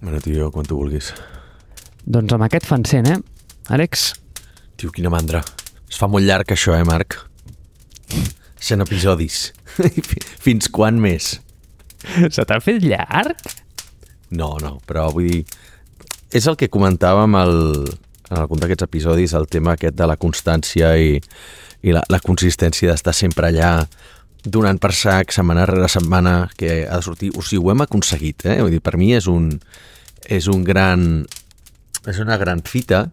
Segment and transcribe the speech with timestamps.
[0.00, 1.12] Bueno, tio, quan tu vulguis.
[2.04, 3.18] Doncs amb aquest fan 100, eh?
[3.72, 4.12] Àlex,
[4.76, 5.40] Tio, quina mandra.
[5.88, 7.16] Es fa molt llarg això, eh, Marc?
[8.60, 9.52] 100 episodis.
[10.44, 11.38] Fins quan més?
[12.30, 13.40] se t'ha fet llarg?
[14.36, 15.44] No, no, però vull dir...
[16.36, 17.56] És el que comentàvem el,
[18.28, 21.16] en algun d'aquests episodis, el tema aquest de la constància i,
[21.86, 23.70] i la, la consistència d'estar sempre allà
[24.44, 27.32] donant per sac setmana rere setmana que ha de sortir.
[27.32, 28.60] O sigui, ho hem aconseguit, eh?
[28.60, 29.54] Vull dir, per mi és un,
[30.24, 31.26] és un gran...
[32.06, 33.08] És una gran fita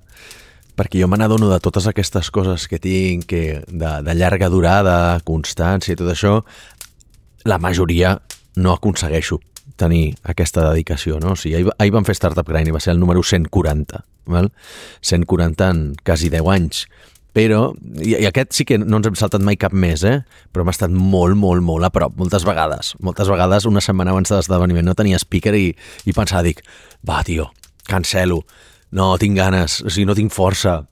[0.77, 5.19] perquè jo me n'adono de totes aquestes coses que tinc, que de, de llarga durada,
[5.25, 6.39] constància i tot això,
[7.45, 8.15] la majoria
[8.57, 9.39] no aconsegueixo
[9.77, 11.33] tenir aquesta dedicació, no?
[11.33, 14.51] O sigui, ahir, ahir vam fer Startup Grind i va ser el número 140, val?
[15.01, 16.85] 140 en quasi 10 anys.
[17.33, 17.63] Però,
[17.97, 20.19] i, i aquest sí que no ens hem saltat mai cap més, eh?
[20.53, 22.93] Però hem estat molt, molt, molt a prop, moltes vegades.
[23.01, 25.71] Moltes vegades, una setmana abans de l'esdeveniment, no tenia speaker i,
[26.05, 26.61] i pensava, dic,
[27.09, 27.49] va, tio,
[27.89, 28.43] cancelo,
[28.93, 30.83] no tinc ganes, o sigui, no tinc força,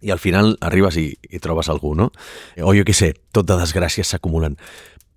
[0.00, 2.10] i al final arribes i, i trobes algú, no?
[2.62, 4.58] O jo què sé, tot de desgràcies s'acumulen.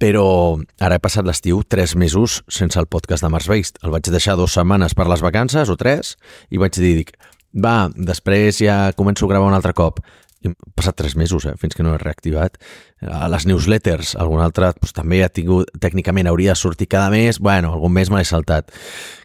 [0.02, 3.78] Però ara he passat l'estiu tres mesos sense el podcast de Mars Based.
[3.86, 6.16] El vaig deixar dues setmanes per les vacances, o tres,
[6.50, 7.14] i vaig dir, dic,
[7.54, 10.02] va, després ja començo a gravar un altre cop.
[10.46, 12.58] Han passat tres mesos, eh, fins que no he reactivat.
[13.06, 17.40] A les newsletters, algun altre doncs, també ha tingut, tècnicament hauria de sortir cada mes,
[17.40, 18.72] bueno, algun mes me l'he saltat.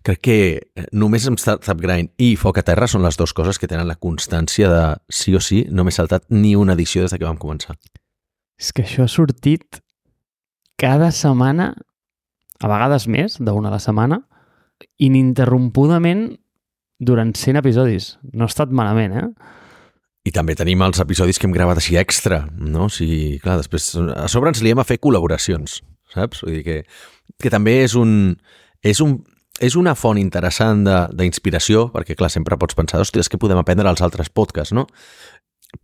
[0.04, 0.38] Crec que
[0.92, 3.96] només amb Startup Grind i Foc a Terra són les dues coses que tenen la
[3.96, 7.40] constància de sí o sí, no m'he saltat ni una edició des de que vam
[7.40, 7.76] començar.
[8.60, 9.80] És que això ha sortit
[10.76, 11.74] cada setmana,
[12.60, 14.20] a vegades més, d'una a la setmana,
[15.00, 16.36] ininterrompudament
[16.98, 18.16] durant 100 episodis.
[18.32, 19.54] No ha estat malament, eh?
[20.26, 22.88] I també tenim els episodis que hem gravat així extra, no?
[22.88, 25.80] O sigui, clar, després a sobre ens liem a fer col·laboracions,
[26.14, 26.42] saps?
[26.42, 26.76] Vull dir que,
[27.42, 28.34] que també és un,
[28.82, 29.20] és un,
[29.62, 30.82] és una font interessant
[31.16, 34.88] d'inspiració, perquè clar, sempre pots pensar, hòstia, és que podem aprendre als altres podcasts, no?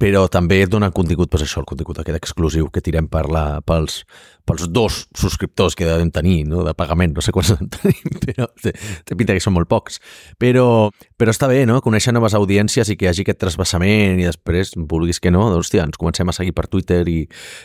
[0.01, 3.61] Però també et dona contingut, doncs això, el contingut aquest exclusiu que tirem per la,
[3.67, 4.03] pels,
[4.49, 6.63] pels dos subscriptors que devem tenir, no?
[6.67, 8.73] de pagament, no sé quants en tenim, però té,
[9.07, 10.01] té pinta que són molt pocs.
[10.41, 14.29] Però, però està bé, no?, conèixer noves audiències i que hi hagi aquest trasbassament i
[14.29, 17.21] després, vulguis que no, doncs, hòstia, ens comencem a seguir per Twitter i,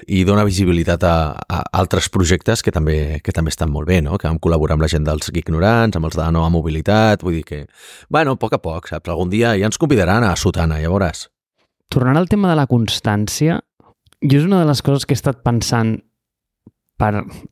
[0.08, 4.20] i dona visibilitat a, a altres projectes que també, que també estan molt bé, no?,
[4.20, 7.40] que vam col·laborar amb la gent dels ignorants, amb els de la nova mobilitat, vull
[7.40, 7.64] dir que,
[8.10, 9.10] bueno, a poc a poc, saps?
[9.14, 11.28] Algun dia ja ens convidaran a Sotana, ja veuràs.
[11.94, 13.62] Tornant al tema de la constància,
[14.22, 15.98] jo és una de les coses que he estat pensant
[16.98, 17.12] per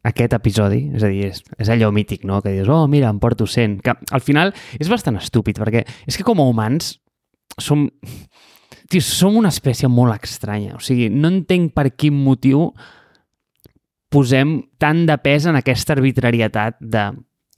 [0.09, 3.21] aquest episodi, és a dir, és, és allò mític, no?, que dius, oh, mira, em
[3.21, 6.95] porto 100, que al final és bastant estúpid, perquè és que com a humans
[7.61, 7.87] som...
[8.89, 12.67] Tio, som una espècie molt estranya, o sigui, no entenc per quin motiu
[14.13, 17.07] posem tant de pes en aquesta arbitrarietat de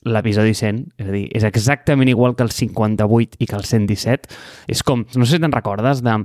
[0.08, 4.32] l'episodi 100, és a dir, és exactament igual que el 58 i que el 117.
[4.72, 6.16] És com, no sé si te'n recordes de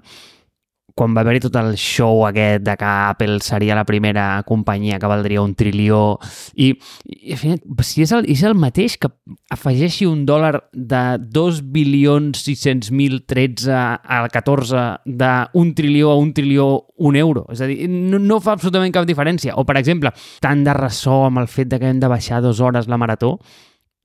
[0.95, 5.11] quan va haver-hi tot el show aquest de que Apple seria la primera companyia que
[5.11, 6.19] valdria un trilió
[6.55, 6.73] i,
[7.07, 9.11] i al final, si és el, és el mateix que
[9.53, 16.69] afegeixi un dòlar de 2 bilions 600.013 al 14 d'un trilió a un trilió
[17.03, 17.47] un euro.
[17.53, 19.57] És a dir, no, no fa absolutament cap diferència.
[19.59, 22.61] O, per exemple, tant de ressò amb el fet de que hem de baixar dues
[22.61, 23.37] hores la marató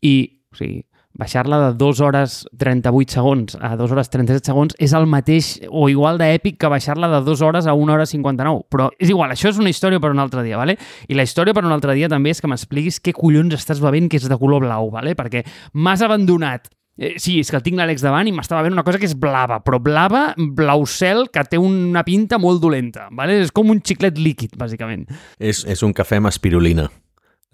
[0.01, 0.15] i,
[0.51, 0.81] o sigui,
[1.17, 5.87] baixar-la de 2 hores 38 segons a 2 hores 37 segons és el mateix o
[5.89, 8.67] igual d'èpic que baixar-la de 2 hores a 1 hora 59.
[8.69, 10.77] Però és igual, això és una història per un altre dia, ¿vale?
[11.07, 14.09] I la història per un altre dia també és que m'expliquis què collons estàs bevent
[14.09, 15.15] que és de color blau, ¿vale?
[15.17, 18.83] perquè m'has abandonat Eh, sí, és que el tinc l'Àlex davant i m'estava veient una
[18.85, 23.05] cosa que és blava, però blava, blau cel, que té una pinta molt dolenta.
[23.13, 23.37] ¿vale?
[23.43, 25.05] És com un xiclet líquid, bàsicament.
[25.37, 26.89] És, és un cafè amb espirulina.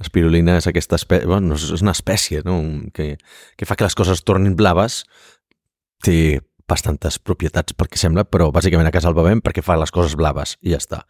[0.04, 2.60] Espirulina és aquesta espècie, bueno, és una espècie no?
[2.94, 3.16] Que,
[3.58, 5.04] que fa que les coses es tornin blaves.
[6.04, 9.92] Té bastantes propietats pel que sembla, però bàsicament a casa el bevem perquè fa les
[9.94, 11.04] coses blaves i ja està.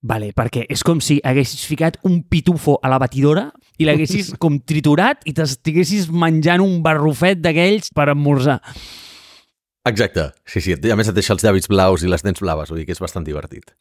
[0.00, 4.56] Vale, perquè és com si haguessis ficat un pitufo a la batidora i l'haguessis com
[4.64, 8.60] triturat i t'estiguessis menjant un barrufet d'aquells per esmorzar.
[9.88, 12.82] Exacte, sí, sí, a més et deixa els llavis blaus i les dents blaves, vull
[12.82, 13.72] dir que és bastant divertit.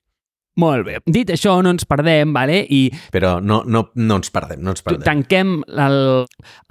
[0.58, 0.98] Molt bé.
[1.06, 2.66] Dit això, no ens perdem, vale?
[2.70, 5.06] i Però no, no, no ens perdem, no ens perdem.
[5.06, 6.00] tanquem el,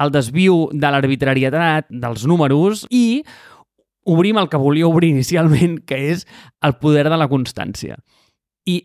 [0.03, 3.23] el desviu de l'arbitrarietat dels números i
[4.09, 6.27] obrim el que volia obrir inicialment, que és
[6.65, 7.97] el poder de la constància.
[8.69, 8.81] I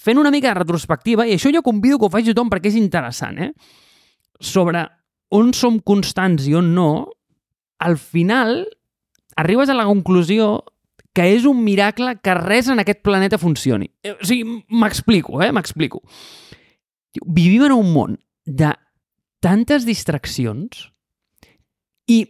[0.00, 2.80] fent una mica de retrospectiva, i això jo convido que ho faci tothom perquè és
[2.80, 3.52] interessant, eh?
[4.40, 4.86] sobre
[5.36, 6.90] on som constants i on no,
[7.80, 8.64] al final
[9.36, 10.62] arribes a la conclusió
[11.20, 13.90] que és un miracle que res en aquest planeta funcioni.
[14.00, 15.50] Eh, O sigui, m'explico, eh?
[15.52, 16.00] M'explico.
[17.26, 18.14] Vivim en un món
[18.46, 18.70] de
[19.44, 20.86] tantes distraccions
[22.08, 22.22] i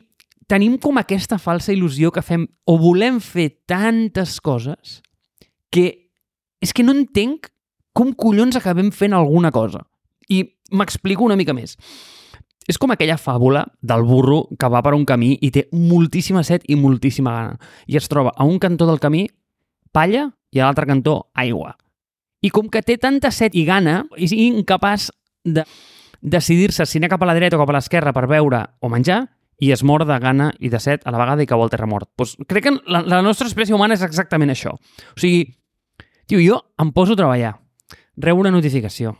[0.50, 4.98] tenim com aquesta falsa il·lusió que fem o volem fer tantes coses
[5.70, 5.86] que
[6.58, 7.46] és que no entenc
[7.94, 9.84] com collons acabem fent alguna cosa.
[10.26, 10.42] I
[10.74, 11.76] m'explico una mica més.
[12.70, 16.68] És com aquella fàbula del burro que va per un camí i té moltíssima set
[16.70, 17.56] i moltíssima gana.
[17.90, 19.24] I es troba a un cantó del camí
[19.90, 21.74] palla i a l'altre cantó aigua.
[22.40, 25.10] I com que té tanta set i gana, és incapaç
[25.44, 25.64] de
[26.20, 29.24] decidir-se si anar cap a la dreta o cap a l'esquerra per beure o menjar,
[29.60, 31.88] i es mor de gana i de set a la vegada i cau al terra
[31.90, 32.08] mort.
[32.16, 34.72] Pues crec que la, la nostra espècie humana és exactament això.
[34.72, 35.42] O sigui,
[36.30, 37.58] tio, jo em poso a treballar,
[38.16, 39.18] rebo una notificació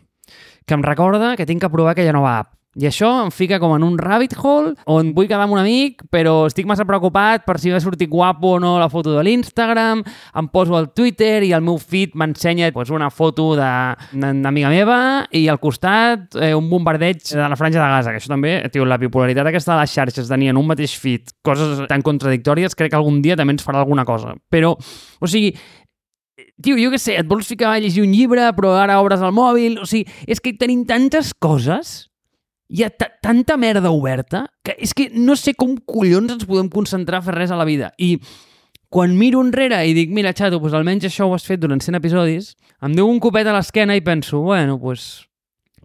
[0.64, 2.54] que em recorda que tinc que provar aquella nova app.
[2.78, 6.04] I això em fica com en un rabbit hole on vull quedar amb un amic,
[6.06, 10.04] però estic massa preocupat per si va sortir guapo o no la foto de l'Instagram,
[10.38, 15.00] em poso al Twitter i el meu feed m'ensenya pues, una foto d'una amiga meva
[15.34, 18.86] i al costat eh, un bombardeig de la franja de Gaza, que això també, tio,
[18.86, 22.94] la bipolaritat aquesta de les xarxes, tenir en un mateix feed coses tan contradictòries, crec
[22.94, 24.36] que algun dia també ens farà alguna cosa.
[24.46, 25.56] Però, o sigui,
[26.62, 29.34] tio, jo què sé, et vols ficar a llegir un llibre, però ara obres el
[29.34, 29.80] mòbil...
[29.82, 32.09] O sigui, és que tenim tantes coses
[32.70, 37.18] hi ha tanta merda oberta que és que no sé com collons ens podem concentrar
[37.18, 37.90] a fer res a la vida.
[37.98, 38.20] I
[38.90, 41.98] quan miro enrere i dic, mira, xato, doncs almenys això ho has fet durant 100
[41.98, 45.04] episodis, em deu un copet a l'esquena i penso, bueno, doncs, pues,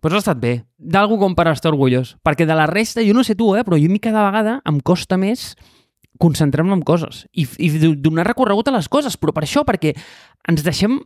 [0.02, 0.56] pues ha estat bé.
[0.78, 2.16] D'algú com per estar orgullós.
[2.26, 4.60] Perquè de la resta, jo no sé tu, eh, però jo a mi cada vegada
[4.66, 5.54] em costa més
[6.22, 9.96] concentrar-me en coses i, i donar recorregut a les coses, però per això, perquè
[10.50, 11.00] ens deixem...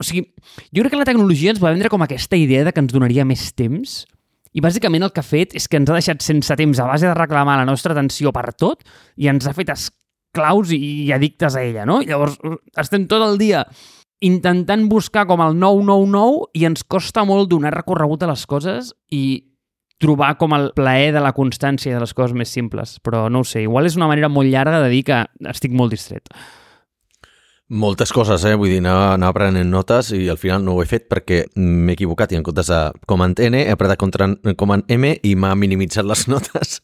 [0.00, 0.30] O sigui,
[0.72, 3.26] jo crec que la tecnologia ens va vendre com aquesta idea de que ens donaria
[3.28, 4.04] més temps,
[4.52, 7.06] i bàsicament el que ha fet és que ens ha deixat sense temps a base
[7.06, 8.82] de reclamar la nostra atenció per tot
[9.16, 12.00] i ens ha fet esclaus i addictes a ella, no?
[12.02, 12.38] I llavors
[12.80, 13.64] estem tot el dia
[14.20, 19.24] intentant buscar com el 999 i ens costa molt donar recorregut a les coses i
[20.00, 22.96] trobar com el plaer de la constància de les coses més simples.
[23.04, 25.20] Però no ho sé, igual és una manera molt llarga de dir que
[25.52, 26.32] estic molt distret.
[27.70, 28.56] Moltes coses, eh?
[28.58, 31.94] Vull dir, anar, anar prenent notes i al final no ho he fet perquè m'he
[31.94, 34.26] equivocat i en comptes de comand N he apretat contra
[34.58, 36.80] comand M i m'ha minimitzat les notes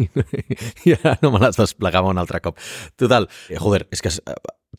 [0.00, 2.56] i ara no me les desplegava un altre cop.
[2.96, 4.14] Total, eh, joder, és que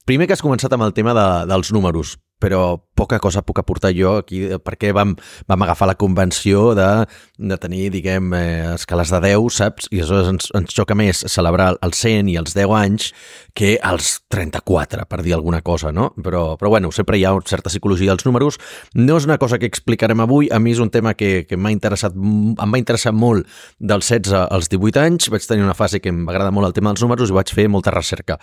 [0.10, 3.94] primer que has començat amb el tema de, dels números, però poca cosa puc aportar
[3.98, 5.16] jo aquí perquè vam,
[5.50, 6.90] vam agafar la convenció de,
[7.38, 9.88] de tenir, diguem, eh, escales de 10, saps?
[9.90, 13.12] I aleshores ens, ens xoca més celebrar els 100 i els 10 anys
[13.58, 16.12] que els 34, per dir alguna cosa, no?
[16.22, 18.60] Però, però bueno, sempre hi ha una certa psicologia dels números.
[18.94, 21.74] No és una cosa que explicarem avui, a mi és un tema que, que m'ha
[21.74, 23.50] interessat, em va interessar molt
[23.80, 27.04] dels 16 als 18 anys, vaig tenir una fase que m'agrada molt el tema dels
[27.04, 28.38] números i vaig fer molta recerca.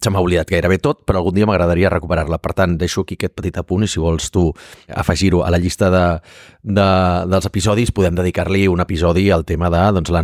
[0.00, 2.40] Se m'ha oblidat gairebé tot, però algun dia m'agradaria recuperar-la.
[2.42, 4.46] Per tant, deixo aquí aquest petit apunt i si vols tu
[5.02, 6.04] afegir-ho a la llista de,
[6.62, 6.88] de,
[7.32, 10.22] dels episodis, podem dedicar-li un episodi al tema de doncs, la,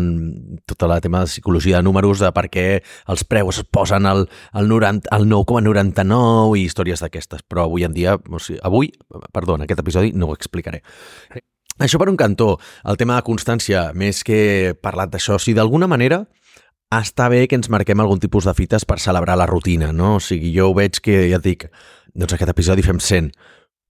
[0.68, 2.66] tot el tema de psicologia de números, de per què
[3.12, 7.44] els preus es posen al, al, 90, al 9,99 i històries d'aquestes.
[7.48, 8.92] Però avui en dia, o sigui, avui,
[9.32, 10.82] perdó, en aquest episodi no ho explicaré.
[11.76, 12.54] Això per un cantó,
[12.88, 16.22] el tema de constància, més que parlat d'això, si d'alguna manera
[16.94, 20.16] està bé que ens marquem algun tipus de fites per celebrar la rutina, no?
[20.16, 21.66] O sigui, jo ho veig que, ja et dic,
[22.16, 23.30] doncs aquest episodi fem 100,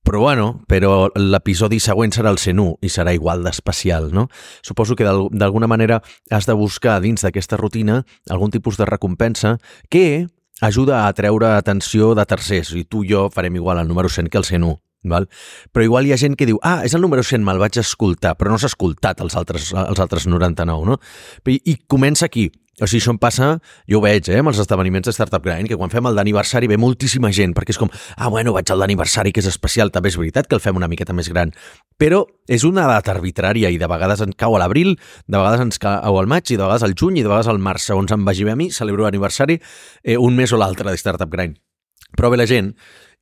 [0.07, 4.29] però bueno, però l'episodi següent serà el 101 i serà igual d'especial, no?
[4.63, 5.99] Suposo que d'alguna manera
[6.31, 9.57] has de buscar dins d'aquesta rutina algun tipus de recompensa
[9.91, 10.29] que
[10.61, 12.71] ajuda a treure atenció de tercers.
[12.79, 14.86] I tu i jo farem igual el número 100 que el 101.
[15.13, 15.29] Val?
[15.73, 18.37] Però igual hi ha gent que diu ah, és el número 100, me'l vaig escoltar,
[18.37, 21.01] però no s'ha escoltat els altres, els altres 99, no?
[21.47, 22.51] I, I comença aquí.
[22.77, 23.47] O sigui, això em passa,
[23.89, 26.69] jo ho veig, eh, amb els esdeveniments de Startup Grind, que quan fem el d'aniversari
[26.69, 30.11] ve moltíssima gent, perquè és com, ah, bueno, vaig al d'aniversari, que és especial, també
[30.13, 31.55] és veritat que el fem una miqueta més gran,
[31.97, 35.81] però és una data arbitrària i de vegades ens cau a l'abril, de vegades ens
[35.81, 38.29] cau al maig, i de vegades al juny, i de vegades al març, segons em
[38.29, 41.57] vagi bé a mi, celebro l'aniversari eh, un mes o l'altre de Startup Grind.
[42.13, 42.75] Però ve la gent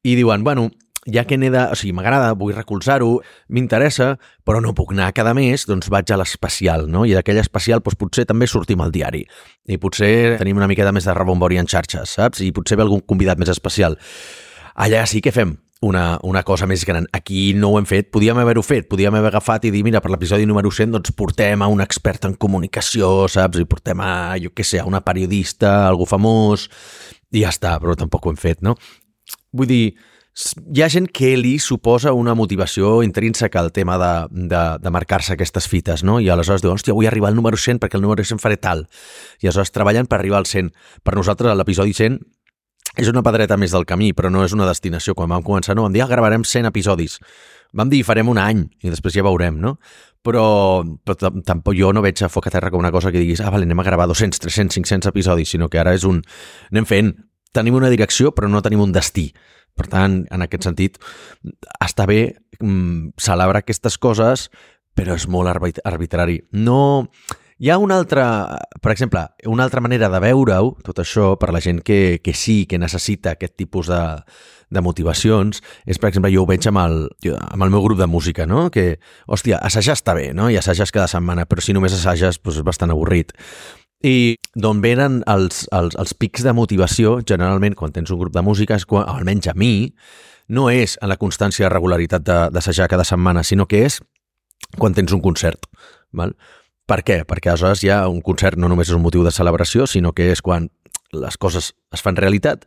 [0.02, 0.66] i diuen, bueno,
[1.06, 1.62] ja que n'he de...
[1.72, 3.18] O sigui, m'agrada, vull recolzar-ho,
[3.52, 4.14] m'interessa,
[4.46, 7.04] però no puc anar cada mes, doncs vaig a l'especial, no?
[7.08, 9.24] I d'aquell especial doncs potser també sortim al diari.
[9.68, 12.44] I potser tenim una miqueta més de rebombori en xarxes, saps?
[12.44, 13.98] I potser ve algun convidat més especial.
[14.74, 17.06] Allà sí que fem una, una cosa més gran.
[17.12, 20.10] Aquí no ho hem fet, podíem haver-ho fet, podíem haver agafat i dir, mira, per
[20.10, 23.60] l'episodi número 100 doncs portem a un expert en comunicació, saps?
[23.60, 26.70] I portem a, jo què sé, a una periodista, algú famós,
[27.34, 28.78] i ja està, però tampoc ho hem fet, no?
[29.54, 29.84] Vull dir,
[30.34, 34.12] hi ha gent que li suposa una motivació intrínseca al tema de,
[34.50, 36.18] de, de marcar-se aquestes fites, no?
[36.18, 38.88] I aleshores diuen, hòstia, vull arribar al número 100 perquè el número 100 faré tal.
[39.38, 40.72] I aleshores treballen per arribar al 100.
[41.06, 42.18] Per nosaltres, l'episodi 100
[42.98, 45.14] és una pedreta més del camí, però no és una destinació.
[45.14, 47.20] Quan vam començar, no, vam dir, ah, gravarem 100 episodis.
[47.74, 49.76] Vam dir farem un any i després ja veurem, no?
[50.24, 53.42] Però, però tampoc jo no veig a Foc a Terra com una cosa que diguis
[53.42, 56.22] ah, vale, anem a gravar 200, 300, 500 episodis, sinó que ara és un...
[56.70, 57.10] anem fent,
[57.52, 59.32] tenim una direcció però no tenim un destí.
[59.74, 60.98] Per tant, en aquest sentit,
[61.82, 62.20] està bé
[62.60, 64.48] mm, celebrar aquestes coses,
[64.94, 65.50] però és molt
[65.84, 66.42] arbitrari.
[66.52, 67.08] No...
[67.62, 68.24] Hi ha una altra,
[68.82, 72.64] per exemple, una altra manera de veure-ho, tot això, per la gent que, que sí,
[72.66, 74.00] que necessita aquest tipus de,
[74.74, 76.98] de motivacions, és, per exemple, jo ho veig amb el,
[77.38, 78.66] amb el meu grup de música, no?
[78.74, 78.98] Que,
[79.30, 80.50] hòstia, assajar està bé, no?
[80.50, 83.32] I assages cada setmana, però si només assages, doncs és bastant avorrit.
[84.04, 88.42] I d'on venen els, els, els pics de motivació, generalment, quan tens un grup de
[88.44, 89.94] música, és quan, almenys a mi,
[90.52, 94.00] no és en la constància i regularitat d'assajar cada setmana, sinó que és
[94.76, 95.64] quan tens un concert.
[96.12, 96.36] Val?
[96.84, 97.22] Per què?
[97.24, 100.44] Perquè aleshores ja un concert no només és un motiu de celebració, sinó que és
[100.44, 100.68] quan
[101.14, 102.66] les coses es fan realitat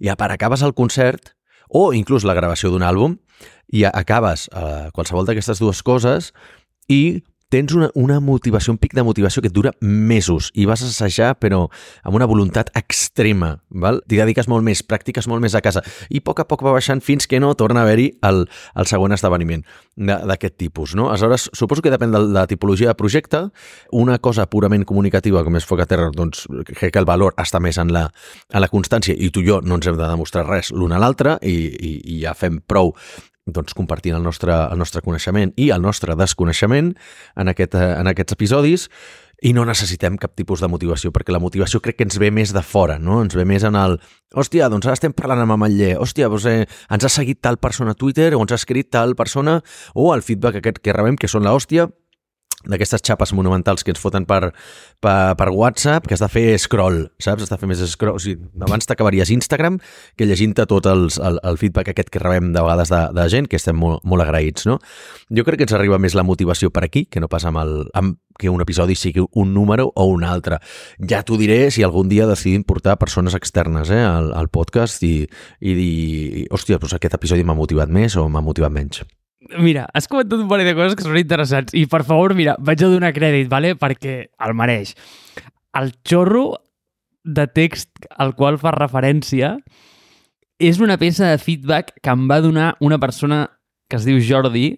[0.00, 1.34] i a part acabes el concert
[1.68, 3.18] o inclús la gravació d'un àlbum
[3.74, 6.32] i acabes eh, qualsevol d'aquestes dues coses
[6.88, 10.82] i tens una, una motivació, un pic de motivació que et dura mesos i vas
[10.84, 11.64] assajar però
[12.02, 14.02] amb una voluntat extrema, val?
[14.08, 16.74] T'hi dediques molt més, practiques molt més a casa i a poc a poc va
[16.76, 18.44] baixant fins que no torna a haver-hi el,
[18.76, 19.64] el següent esdeveniment
[19.96, 21.08] d'aquest tipus, no?
[21.08, 23.46] Aleshores, suposo que depèn de la tipologia de projecte,
[23.96, 27.62] una cosa purament comunicativa com és Foc a Terra, doncs crec que el valor està
[27.64, 28.06] més en la,
[28.52, 31.00] en la constància i tu i jo no ens hem de demostrar res l'un a
[31.00, 32.92] l'altre i, i, i ja fem prou
[33.54, 36.92] doncs, compartint el nostre, el nostre coneixement i el nostre desconeixement
[37.36, 38.88] en, aquest, eh, en aquests episodis
[39.42, 42.50] i no necessitem cap tipus de motivació, perquè la motivació crec que ens ve més
[42.54, 43.20] de fora, no?
[43.22, 43.98] Ens ve més en el...
[44.34, 45.94] Hòstia, doncs ara estem parlant amb Ametller.
[46.02, 49.14] Hòstia, doncs, eh, ens ha seguit tal persona a Twitter o ens ha escrit tal
[49.18, 49.60] persona
[49.94, 51.86] o el feedback aquest que rebem, que són l'hòstia,
[52.66, 54.50] d'aquestes xapes monumentals que ens foten per,
[55.00, 57.44] per, per WhatsApp, que has de fer scroll, saps?
[57.44, 58.16] Has de fer més scroll.
[58.18, 59.78] O sigui, abans t'acabaries Instagram
[60.18, 63.46] que llegint-te tot els, el, el feedback aquest que rebem de vegades de, de gent,
[63.50, 64.78] que estem molt, molt agraïts, no?
[65.30, 67.76] Jo crec que ens arriba més la motivació per aquí, que no passa amb, el,
[67.98, 70.58] amb que un episodi sigui un número o un altre.
[70.98, 75.28] Ja t'ho diré si algun dia decidim portar persones externes eh, al, al podcast i,
[75.60, 79.04] i dir, hòstia, doncs aquest episodi m'ha motivat més o m'ha motivat menys.
[79.56, 82.82] Mira, has comentat un parell de coses que són interessants i, per favor, mira, vaig
[82.84, 83.74] a donar crèdit, vale?
[83.80, 84.92] perquè el mereix.
[85.78, 86.58] El xorro
[87.24, 89.56] de text al qual fa referència
[90.58, 93.46] és una peça de feedback que em va donar una persona
[93.88, 94.74] que es diu Jordi,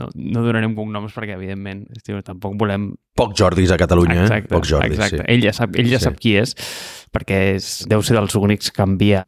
[0.00, 2.90] no, no donarem cognoms perquè, evidentment, estiu, tampoc volem...
[3.18, 4.54] Poc Jordis a Catalunya, exacte, eh?
[4.56, 5.20] Poc Jordis, exacte.
[5.22, 5.26] sí.
[5.30, 6.08] Ell ja sap, ell ja sí.
[6.08, 6.56] sap qui és,
[7.14, 9.22] perquè és, deu ser dels únics que envia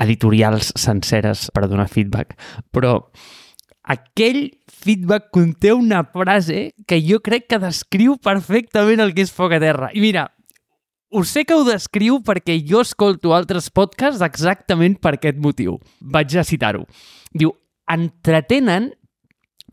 [0.00, 2.38] editorials senceres per donar feedback.
[2.70, 2.94] Però
[3.90, 9.56] aquell feedback conté una frase que jo crec que descriu perfectament el que és foc
[9.56, 9.90] a terra.
[9.92, 10.28] I mira,
[11.10, 15.80] ho sé que ho descriu perquè jo escolto altres podcasts exactament per aquest motiu.
[16.00, 16.84] Vaig a citar-ho.
[17.34, 17.50] Diu,
[17.90, 18.92] entretenen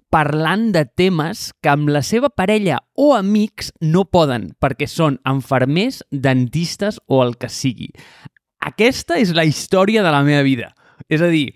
[0.09, 6.01] parlant de temes que amb la seva parella o amics no poden, perquè són enfermers,
[6.09, 7.91] dentistes o el que sigui.
[8.65, 10.71] Aquesta és la història de la meva vida.
[11.05, 11.51] És a dir,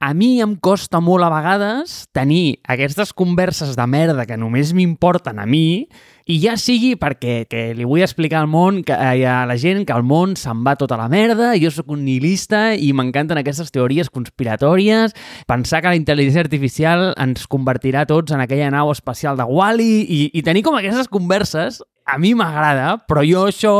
[0.00, 5.40] a mi em costa molt a vegades tenir aquestes converses de merda que només m'importen
[5.42, 5.88] a mi
[6.28, 9.86] i ja sigui perquè que li vull explicar al món, que, eh, a la gent,
[9.88, 13.72] que el món se'n va tota la merda, jo sóc un nihilista i m'encanten aquestes
[13.74, 15.16] teories conspiratòries,
[15.48, 20.30] pensar que la intel·ligència artificial ens convertirà tots en aquella nau espacial de Wall-E i,
[20.32, 23.74] i tenir com aquestes converses a mi m'agrada, però jo això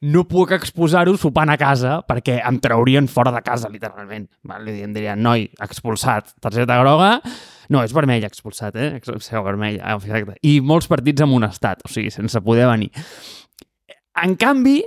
[0.00, 4.28] no puc exposar-ho sopant a casa perquè em traurien fora de casa, literalment.
[4.62, 7.18] Li dirien, noi, expulsat, targeta groga...
[7.68, 8.94] No, és vermell expulsat, eh?
[8.96, 10.38] Expulsió vermell, ah, exacte.
[10.40, 12.88] I molts partits estat, o sigui, sense poder venir.
[14.24, 14.78] En canvi,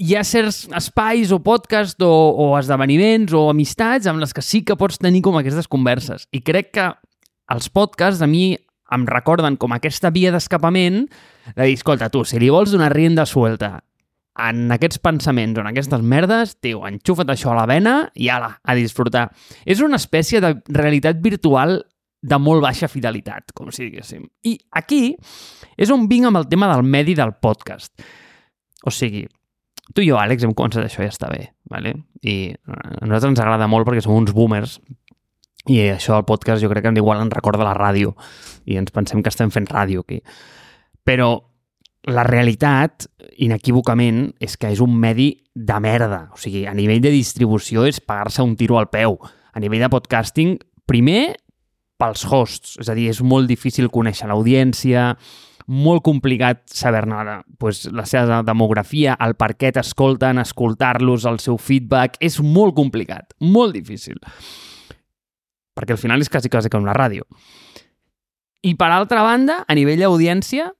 [0.00, 4.62] hi ha certs espais o podcast o, o esdeveniments o amistats amb les que sí
[4.64, 6.24] que pots tenir com aquestes converses.
[6.32, 6.86] I crec que
[7.52, 8.54] els podcasts a mi
[8.92, 11.04] em recorden com aquesta via d'escapament
[11.54, 13.82] de dir, escolta, tu, si li vols donar rienda suelta
[14.36, 18.52] en aquests pensaments o en aquestes merdes, tio, enxufa't això a la vena i ala,
[18.62, 19.28] a disfrutar.
[19.64, 21.78] És una espècie de realitat virtual
[22.26, 24.26] de molt baixa fidelitat, com si diguéssim.
[24.44, 25.16] I aquí
[25.76, 27.92] és on vinc amb el tema del medi del podcast.
[28.86, 29.24] O sigui,
[29.94, 31.94] tu i jo, Àlex, hem començat això i ja està bé, ¿vale?
[32.26, 34.78] i a nosaltres ens agrada molt perquè som uns boomers
[35.70, 38.14] i això del podcast jo crec que igual ens recorda la ràdio
[38.66, 40.20] i ens pensem que estem fent ràdio aquí.
[41.06, 41.30] Però
[42.06, 43.08] la realitat,
[43.42, 46.26] inequívocament, és que és un medi de merda.
[46.34, 49.18] O sigui, a nivell de distribució és pagar-se un tiro al peu.
[49.52, 51.34] A nivell de podcasting, primer,
[51.98, 52.76] pels hosts.
[52.82, 55.14] És a dir, és molt difícil conèixer l'audiència,
[55.66, 62.20] molt complicat saber-ne pues, la seva demografia, el per què t'escolten, escoltar-los, el seu feedback...
[62.22, 64.20] És molt complicat, molt difícil.
[65.76, 67.26] perquè al final és quasi, quasi com la ràdio.
[68.64, 70.70] I per altra banda, a nivell d'audiència,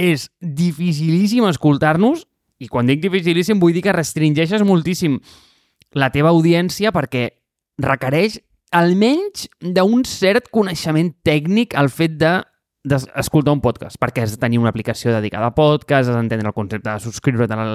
[0.00, 2.24] és dificilíssim escoltar-nos,
[2.60, 5.18] i quan dic dificilíssim vull dir que restringeixes moltíssim
[5.96, 7.30] la teva audiència perquè
[7.80, 8.38] requereix
[8.76, 12.34] almenys d'un cert coneixement tècnic el fet de
[12.80, 16.56] d'escoltar un podcast, perquè has de tenir una aplicació dedicada a podcast, has d'entendre el
[16.56, 17.74] concepte de subscriure't en el,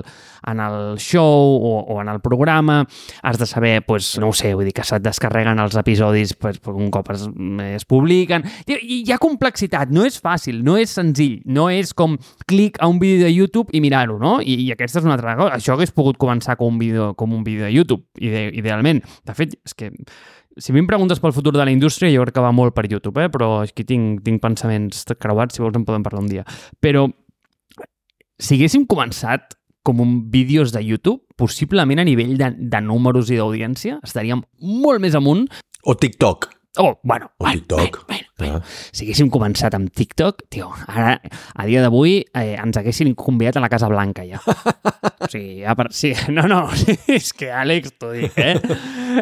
[0.49, 2.87] en el show o, o en el programa,
[3.21, 6.57] has de saber, pues, no ho sé, vull dir que se't descarreguen els episodis pues,
[6.73, 7.27] un cop es,
[7.69, 8.47] es publiquen.
[8.65, 12.17] I hi ha complexitat, no és fàcil, no és senzill, no és com
[12.49, 14.39] clic a un vídeo de YouTube i mirar-ho, no?
[14.41, 15.59] I, I aquesta és una altra cosa.
[15.59, 19.03] Això hagués pogut començar com un vídeo, com un vídeo de YouTube, ide idealment.
[19.25, 19.91] De fet, és que
[20.57, 22.75] si a mi em preguntes pel futur de la indústria, jo crec que va molt
[22.75, 23.29] per YouTube, eh?
[23.31, 26.45] però aquí tinc, tinc pensaments creuats, si vols en podem parlar un dia.
[26.83, 27.05] Però
[28.39, 33.39] si haguéssim començat com un vídeos de YouTube, possiblement a nivell de, de números i
[33.39, 35.45] d'audiència, estaríem molt més amunt.
[35.85, 36.49] O TikTok.
[36.77, 38.05] Oh, bueno, o TikTok.
[38.07, 38.57] Bueno, bueno, bueno.
[38.57, 38.91] Ah.
[38.91, 41.13] Si haguéssim començat amb TikTok, tio, ara,
[41.55, 44.41] a dia d'avui, eh, ens haguessin convidat a la Casa Blanca, ja.
[45.23, 45.87] o sigui, ja per...
[45.95, 46.65] Sí, no, no,
[47.19, 48.57] és que Àlex, t'ho dic, eh?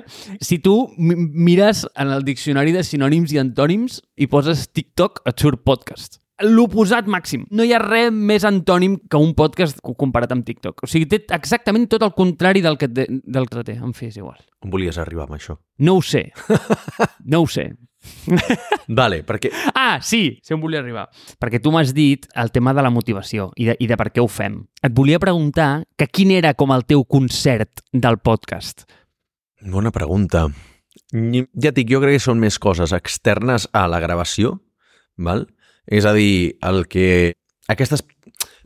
[0.47, 5.63] si tu mires en el diccionari de sinònims i antònims i poses TikTok, et surt
[5.65, 7.45] podcast l'oposat màxim.
[7.53, 10.83] No hi ha res més antònim que un podcast comparat amb TikTok.
[10.83, 13.77] O sigui, té exactament tot el contrari del que, té, del que té.
[13.77, 14.39] En fi, és igual.
[14.65, 15.57] On volies arribar amb això?
[15.79, 16.29] No ho sé.
[17.23, 17.71] No ho sé.
[18.87, 19.47] vale, perquè...
[19.79, 21.05] Ah, sí, sé on volia arribar.
[21.39, 24.19] Perquè tu m'has dit el tema de la motivació i de, i de per què
[24.19, 24.59] ho fem.
[24.83, 28.83] Et volia preguntar que quin era com el teu concert del podcast.
[29.63, 30.47] Bona pregunta.
[31.13, 34.57] Ja et dic, jo crec que són més coses externes a la gravació,
[35.15, 35.45] val?
[35.87, 37.35] És a dir, el que
[37.71, 38.03] aquestes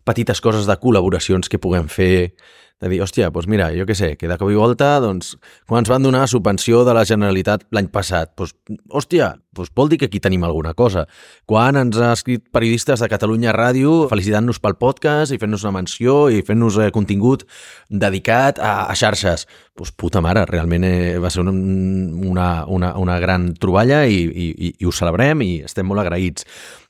[0.08, 2.34] petites coses de col·laboracions que puguem fer,
[2.82, 5.34] de dir, hòstia, doncs mira, jo què sé, que de cop i volta, doncs,
[5.66, 8.54] quan ens van donar subvenció de la Generalitat l'any passat, doncs,
[8.94, 11.08] hòstia, doncs vol dir que aquí tenim alguna cosa.
[11.50, 16.28] Quan ens ha escrit periodistes de Catalunya Ràdio felicitant-nos pel podcast i fent-nos una menció
[16.30, 17.48] i fent-nos eh, contingut
[17.90, 19.48] dedicat a, a xarxes.
[19.78, 24.52] Doncs puta mare, realment eh, va ser una, una, una, una gran troballa i, i,
[24.70, 26.46] i, ho celebrem i estem molt agraïts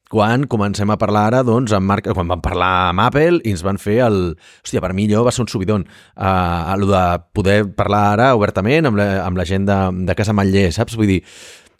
[0.10, 3.63] quan comencem a parlar ara, doncs, amb Marc, quan vam parlar amb Apple i ens
[3.65, 4.20] van fer el...
[4.63, 5.88] Hòstia, per mi allò va ser un subidon.
[6.15, 7.04] Uh, el de
[7.36, 10.96] poder parlar ara obertament amb la, amb la gent de, de Casa Matller, saps?
[11.00, 11.22] Vull dir,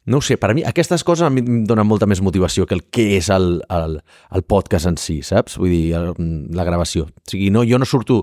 [0.08, 3.10] no sé, per a mi aquestes coses em donen molta més motivació que el que
[3.18, 3.98] és el, el,
[4.36, 5.58] el podcast en si, saps?
[5.60, 6.14] Vull dir, el,
[6.56, 7.10] la gravació.
[7.12, 8.22] O sigui, no, jo no surto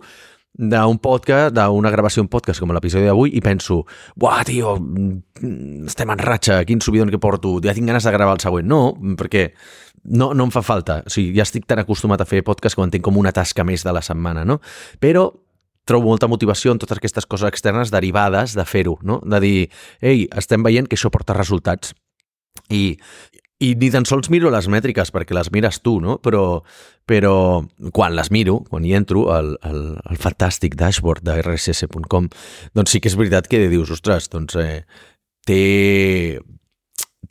[0.55, 3.81] d'un podcast, d'una gravació en podcast com l'episodi d'avui i penso,
[4.17, 4.77] buah, tio,
[5.91, 8.69] estem en ratxa, quin subidon que porto, ja tinc ganes de gravar el següent.
[8.71, 9.49] No, perquè
[10.05, 11.01] no, no em fa falta.
[11.07, 13.65] O sigui, ja estic tan acostumat a fer podcast que ho entenc com una tasca
[13.65, 14.61] més de la setmana, no?
[15.01, 15.31] Però
[15.85, 19.21] trobo molta motivació en totes aquestes coses externes derivades de fer-ho, no?
[19.25, 19.57] De dir,
[20.01, 21.93] ei, estem veient que això porta resultats.
[22.73, 22.97] I,
[23.65, 26.17] i ni tan sols miro les mètriques perquè les mires tu, no?
[26.25, 26.63] Però,
[27.09, 27.35] però
[27.97, 32.31] quan les miro, quan hi entro al, al, al fantàstic dashboard de rss.com,
[32.77, 34.83] doncs sí que és veritat que dius, ostres, doncs eh,
[35.49, 35.63] té,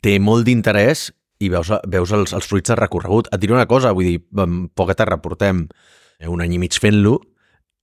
[0.02, 1.10] té molt d'interès
[1.44, 3.30] i veus, veus els, els fruits de recorregut.
[3.32, 4.18] Et diré una cosa, vull dir,
[4.74, 5.66] poc a terra portem
[6.24, 7.18] un any i mig fent-lo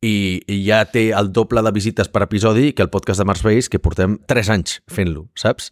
[0.02, 3.43] i, i ja té el doble de visites per episodi que el podcast de Mars
[3.45, 5.69] Base, que portem 3 anys fent-lo, saps?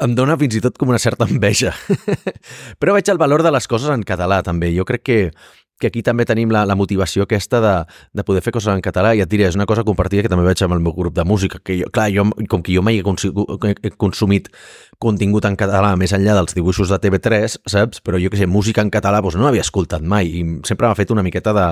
[0.00, 1.72] Em dona fins i tot com una certa enveja.
[2.80, 4.70] Però veig el valor de les coses en català, també.
[4.76, 5.18] Jo crec que,
[5.80, 7.74] que aquí també tenim la, la motivació aquesta de,
[8.12, 10.44] de poder fer coses en català i et diré, és una cosa compartida que també
[10.46, 13.00] veig amb el meu grup de música, que jo, clar, jo, com que jo mai
[13.00, 14.50] he consumit
[15.00, 18.02] contingut en català més enllà dels dibuixos de TV3, saps?
[18.04, 20.98] Però jo que sé, música en català doncs no l'havia escoltat mai i sempre m'ha
[20.98, 21.66] fet una miqueta de...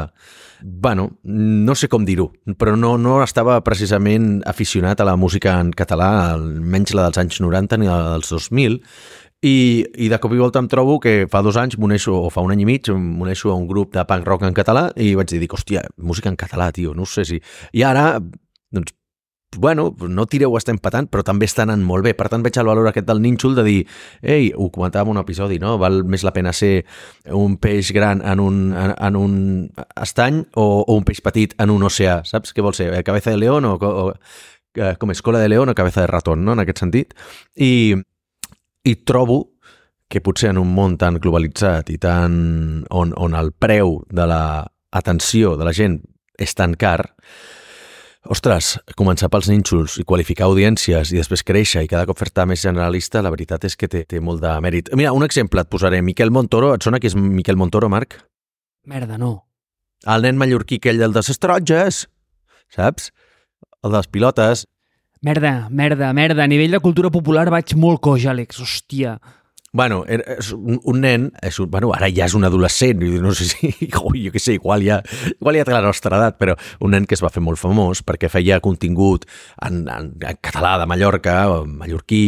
[0.58, 5.70] Bueno, no sé com dir-ho, però no, no estava precisament aficionat a la música en
[5.76, 8.80] català, almenys la dels anys 90 ni la dels 2000,
[9.42, 12.42] i, I de cop i volta em trobo que fa dos anys m'uneixo, o fa
[12.42, 15.30] un any i mig, m'uneixo a un grup de punk rock en català i vaig
[15.30, 17.38] dir, hòstia, música en català, tio, no sé si...
[17.72, 18.18] I ara,
[18.74, 18.98] doncs,
[19.56, 22.12] bueno, no tireu estem patant, però també estan anant molt bé.
[22.18, 23.78] Per tant, veig el valor aquest del nínxol de dir,
[24.20, 25.78] ei, ho comentàvem en un episodi, no?
[25.80, 26.84] Val més la pena ser
[27.32, 29.38] un peix gran en un, en, en un
[29.96, 32.52] estany o, o un peix petit en un oceà, saps?
[32.52, 32.90] Què vol ser?
[33.06, 34.12] Cabeza de león o, o
[34.76, 36.52] eh, com és, cola de león o cabeza de ratón, no?
[36.52, 37.16] En aquest sentit.
[37.56, 37.96] I,
[38.84, 39.44] i trobo
[40.08, 44.42] que potser en un món tan globalitzat i tan on, on el preu de la
[44.90, 46.00] atenció de la gent
[46.38, 47.02] és tan car,
[48.28, 52.62] ostres, començar pels nínxols i qualificar audiències i després créixer i cada cop fer-te més
[52.62, 54.92] generalista, la veritat és que té, té molt de mèrit.
[54.96, 56.00] Mira, un exemple et posaré.
[56.04, 58.20] Miquel Montoro, et sona qui és Miquel Montoro, Marc?
[58.88, 59.48] Merda, no.
[60.06, 62.04] El nen mallorquí aquell del de les taronges,
[62.74, 63.10] saps?
[63.82, 64.66] El de les pilotes.
[65.22, 66.44] Merda, merda, merda.
[66.44, 68.60] A nivell de cultura popular vaig molt coix, Àlex.
[68.62, 69.16] Hòstia.
[69.78, 73.68] Bueno, és un, nen, és un, bueno, ara ja és un adolescent, no sé si,
[74.08, 75.02] ui, jo què sé, igual ja,
[75.34, 78.00] igual ja té la nostra edat, però un nen que es va fer molt famós
[78.06, 79.26] perquè feia contingut
[79.66, 81.36] en, en, en català de Mallorca,
[81.68, 82.22] mallorquí,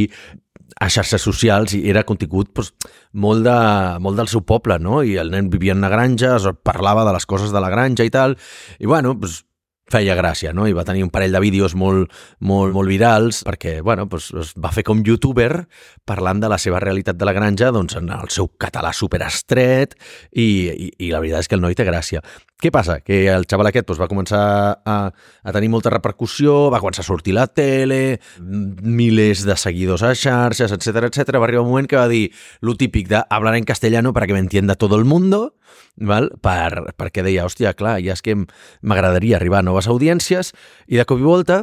[0.81, 2.75] a xarxes socials i era contingut doncs,
[3.13, 3.59] molt, de,
[4.05, 5.01] molt del seu poble, no?
[5.03, 8.13] I el nen vivia en una granja, parlava de les coses de la granja i
[8.13, 8.37] tal,
[8.79, 9.47] i bueno, doncs,
[9.91, 10.67] feia gràcia, no?
[10.69, 14.53] I va tenir un parell de vídeos molt, molt, molt virals perquè, bueno, doncs es
[14.59, 15.67] va fer com youtuber
[16.09, 19.97] parlant de la seva realitat de la granja doncs en el seu català superestret
[20.33, 22.23] i, i, i la veritat és que el noi té gràcia.
[22.61, 22.99] Què passa?
[23.01, 24.41] Que el xaval aquest doncs, va començar
[24.85, 30.05] a, a tenir molta repercussió, va començar a sortir a la tele, milers de seguidors
[30.05, 31.39] a xarxes, etc etc.
[31.41, 32.29] Va arribar un moment que va dir
[32.61, 35.57] lo típic de hablar en castellano para que me entienda todo el mundo,
[35.97, 36.31] val?
[36.45, 40.53] Per, perquè deia, hòstia, clar, ja és que m'agradaria arribar a noves audiències
[40.87, 41.63] i de cop i volta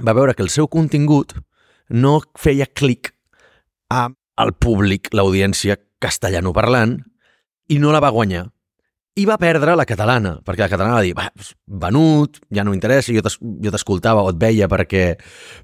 [0.00, 1.36] va veure que el seu contingut
[1.88, 3.12] no feia clic
[3.88, 7.00] al públic, l'audiència castellanoparlant,
[7.68, 8.46] i no la va guanyar.
[9.18, 11.24] I va perdre la catalana, perquè la catalana va dir, va,
[11.82, 15.16] venut, ja no m'interessa, jo t'es- jo t'escoltava o et veia perquè,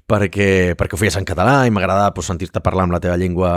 [0.07, 3.51] perquè, perquè ho feies en català i m'agradava doncs, sentir-te parlar amb la teva llengua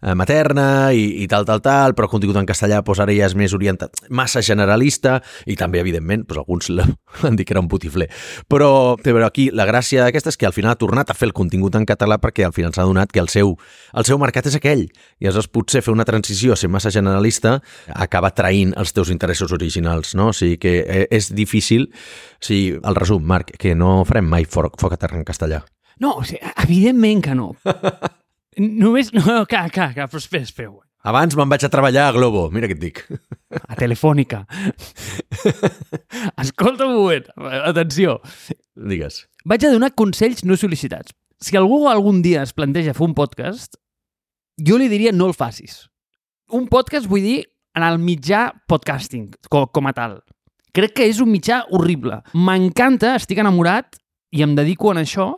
[0.00, 3.26] eh, materna i, i tal, tal, tal, però el contingut en castellà doncs, ara ja
[3.28, 6.70] és més orientat, massa generalista i també, evidentment, doncs, alguns
[7.22, 8.08] van dir que era un putifler.
[8.48, 11.36] Però, però aquí la gràcia d'aquesta és que al final ha tornat a fer el
[11.36, 13.54] contingut en català perquè al final s'ha donat que el seu,
[13.92, 14.86] el seu mercat és aquell.
[15.20, 17.58] I aleshores potser fer una transició a ser massa generalista
[17.92, 20.28] acaba traint els teus interessos originals, no?
[20.30, 21.88] O sigui que eh, és difícil.
[22.38, 25.64] O sigui, el resum, Marc, que no farem mai foc, foc a terra en castellà.
[25.98, 27.50] No, o sigui, evidentment que no.
[28.84, 29.10] Només...
[29.16, 30.72] No, clar, clar, clar, però espera, espera.
[31.02, 33.00] Abans me'n vaig a treballar a Globo, mira què et dic.
[33.66, 34.44] A Telefònica.
[36.44, 37.26] Escolta un moment,
[37.66, 38.20] atenció.
[38.78, 39.24] Digues.
[39.42, 41.10] Vaig a donar consells no sol·licitats.
[41.42, 43.74] Si algú algun dia es planteja fer un podcast,
[44.62, 45.88] jo li diria no el facis.
[46.54, 47.40] Un podcast vull dir
[47.76, 50.20] en el mitjà podcasting, com, com a tal.
[50.72, 52.22] Crec que és un mitjà horrible.
[52.32, 53.98] M'encanta, estic enamorat
[54.32, 55.34] i em dedico en això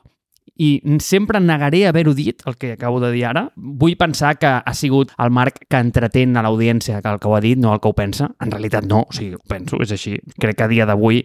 [0.54, 3.48] i sempre negaré haver-ho dit, el que acabo de dir ara.
[3.56, 7.42] Vull pensar que ha sigut el Marc que entretén a l'audiència el que ho ha
[7.42, 8.30] dit, no el que ho pensa.
[8.40, 10.20] En realitat no, o sigui, ho penso, és així.
[10.38, 11.24] Crec que a dia d'avui,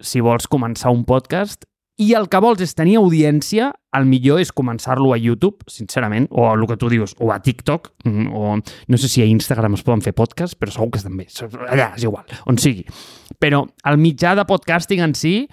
[0.00, 1.68] si vols començar un podcast
[2.02, 6.48] i el que vols és tenir audiència, el millor és començar-lo a YouTube, sincerament, o
[6.50, 9.84] el que tu dius, o a TikTok, mm, o no sé si a Instagram es
[9.86, 11.28] poden fer podcasts, però segur que estan bé.
[11.68, 12.84] Allà, és igual, on sigui.
[13.38, 15.46] Però el mitjà de podcasting en si,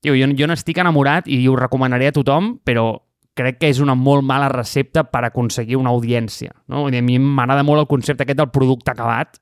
[0.00, 3.02] tio, jo, jo n'estic enamorat i ho recomanaré a tothom, però
[3.34, 6.54] crec que és una molt mala recepta per aconseguir una audiència.
[6.68, 6.86] No?
[6.86, 9.40] A mi m'agrada molt el concepte aquest del producte acabat,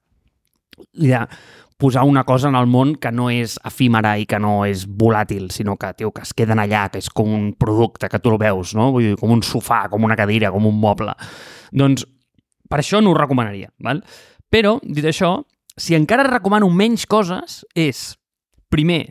[0.92, 1.18] de
[1.82, 5.48] posar una cosa en el món que no és efímera i que no és volàtil,
[5.50, 8.38] sinó que, tio, que es queden allà, que és com un producte que tu el
[8.38, 8.92] veus, no?
[8.94, 11.16] Vull dir, com un sofà, com una cadira, com un moble.
[11.74, 12.06] Doncs
[12.70, 14.04] per això no ho recomanaria, val?
[14.52, 15.34] Però, dit això,
[15.74, 18.12] si encara recomano menys coses, és,
[18.70, 19.02] primer,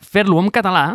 [0.00, 0.86] fer-lo en català,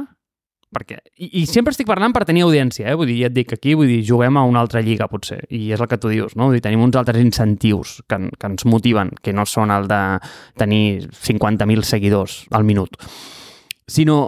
[0.75, 2.97] perquè, i, i sempre estic parlant per tenir audiència, eh?
[2.99, 5.71] vull dir, ja et dic, aquí vull dir, juguem a una altra lliga, potser, i
[5.75, 6.49] és el que tu dius, no?
[6.49, 10.01] Vull dir, tenim uns altres incentius que, que ens motiven, que no són el de
[10.59, 12.97] tenir 50.000 seguidors al minut,
[13.87, 14.19] sinó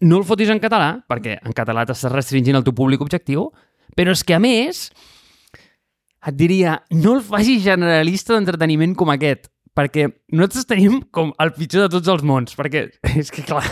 [0.00, 3.48] no el fotis en català, perquè en català t'estàs restringint el teu públic objectiu,
[3.96, 4.90] però és que, a més,
[6.26, 11.86] et diria, no el facis generalista d'entreteniment com aquest, perquè nosaltres tenim com el pitjor
[11.86, 12.88] de tots els mons, perquè
[13.20, 13.64] és que, clar,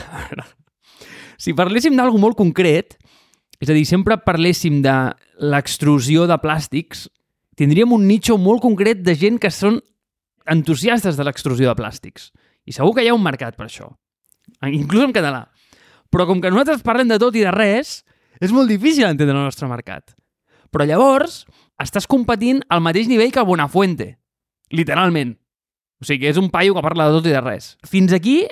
[1.44, 2.96] si parléssim d'algú molt concret,
[3.60, 4.94] és a dir, sempre parléssim de
[5.44, 7.04] l'extrusió de plàstics,
[7.58, 9.76] tindríem un nicho molt concret de gent que són
[10.50, 12.30] entusiastes de l'extrusió de plàstics.
[12.64, 13.90] I segur que hi ha un mercat per això,
[14.72, 15.44] inclús en català.
[16.08, 18.02] Però com que nosaltres parlem de tot i de res,
[18.40, 20.14] és molt difícil entendre el nostre mercat.
[20.72, 21.42] Però llavors
[21.82, 24.14] estàs competint al mateix nivell que el Buenafuente,
[24.72, 25.36] literalment.
[26.00, 27.74] O sigui, és un paio que parla de tot i de res.
[27.86, 28.44] Fins aquí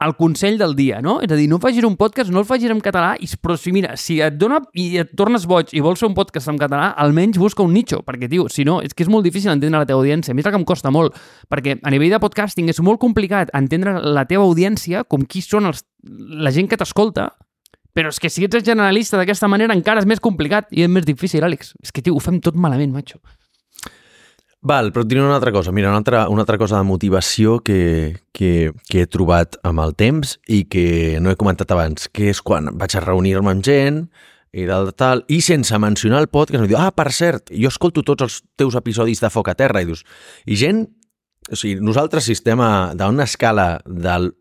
[0.00, 1.18] el consell del dia, no?
[1.24, 3.72] És a dir, no facis un podcast, no el facis en català, i, però si,
[3.74, 6.92] mira, si et dona i et tornes boig i vols fer un podcast en català,
[7.02, 9.88] almenys busca un nicho, perquè, tio, si no, és que és molt difícil entendre la
[9.88, 10.32] teva audiència.
[10.32, 11.18] A mi és el que em costa molt,
[11.50, 15.66] perquè a nivell de podcasting és molt complicat entendre la teva audiència, com qui són
[15.72, 17.32] els, la gent que t'escolta,
[17.98, 21.06] però és que si ets generalista d'aquesta manera encara és més complicat i és més
[21.08, 21.74] difícil, Àlex.
[21.82, 23.18] És que, tio, ho fem tot malament, macho.
[24.68, 25.72] Val, però et diré una altra cosa.
[25.72, 29.94] Mira, una altra, una altra cosa de motivació que, que, que he trobat amb el
[29.96, 34.04] temps i que no he comentat abans, que és quan vaig a reunir-me amb gent
[34.52, 38.04] i tal, tal, i sense mencionar el podcast, em diu, ah, per cert, jo escolto
[38.04, 40.04] tots els teus episodis de Foc a Terra, i dius,
[40.48, 40.86] i gent,
[41.48, 44.32] o sigui, nosaltres si estem a, d'una escala del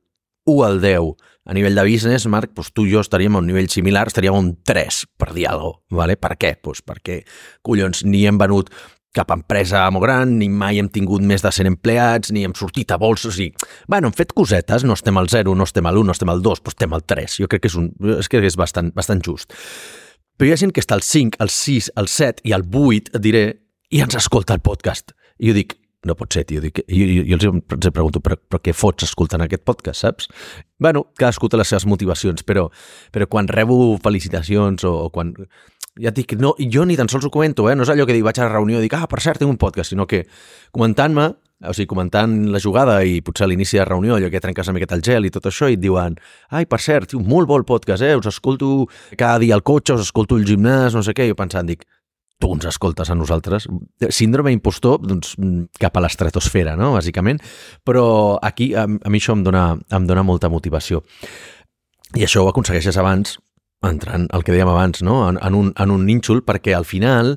[0.48, 1.12] 1 al 10
[1.48, 4.36] a nivell de business, Marc, doncs tu i jo estaríem a un nivell similar, estaríem
[4.36, 5.96] a un 3, per dir alguna cosa.
[6.02, 6.18] ¿vale?
[6.20, 6.54] Per què?
[6.64, 7.22] Doncs perquè,
[7.64, 8.72] collons, ni hem venut
[9.16, 12.92] cap empresa molt gran, ni mai hem tingut més de 100 empleats, ni hem sortit
[12.94, 13.54] a bols, o sigui,
[13.88, 16.44] bueno, hem fet cosetes, no estem al 0, no estem a l'1, no estem al
[16.46, 17.40] 2, però estem al 3.
[17.44, 19.56] Jo crec que és, un, és, que és bastant, bastant just.
[20.38, 23.16] Però hi ha gent que està al 5, al 6, al 7 i al 8,
[23.18, 23.44] et diré,
[23.90, 25.16] i ens escolta el podcast.
[25.42, 26.62] I jo dic, no pot ser, tio.
[26.62, 30.30] Dic, jo, jo, jo els pregunto, però, però què fots escoltant aquest podcast, saps?
[30.80, 32.68] bueno, cadascú té les seves motivacions, però,
[33.14, 35.34] però quan rebo felicitacions o, o quan
[36.02, 37.76] ja et dic, no, jo ni tan sols ho comento, eh?
[37.76, 39.52] no és allò que dic, vaig a la reunió i dic, ah, per cert, tinc
[39.52, 40.24] un podcast, sinó que
[40.76, 41.28] comentant-me,
[41.66, 44.70] o sigui, comentant la jugada i potser a l'inici de la reunió, allò que trenques
[44.70, 46.18] una miqueta el gel i tot això, i et diuen,
[46.54, 48.14] ai, per cert, tio, molt bo el podcast, eh?
[48.18, 48.86] Us escolto
[49.18, 51.88] cada dia al cotxe, us escolto al gimnàs, no sé què, i jo pensant, dic,
[52.38, 53.66] tu ens escoltes a nosaltres.
[54.14, 55.34] Síndrome impostor, doncs,
[55.82, 57.42] cap a l'estratosfera, no?, bàsicament.
[57.88, 61.02] Però aquí a, a mi això em dona, em dona molta motivació.
[62.16, 63.40] I això ho aconsegueixes abans
[63.86, 65.22] entrant al que dèiem abans, no?
[65.30, 67.36] en, en, un, en un nínxol, perquè al final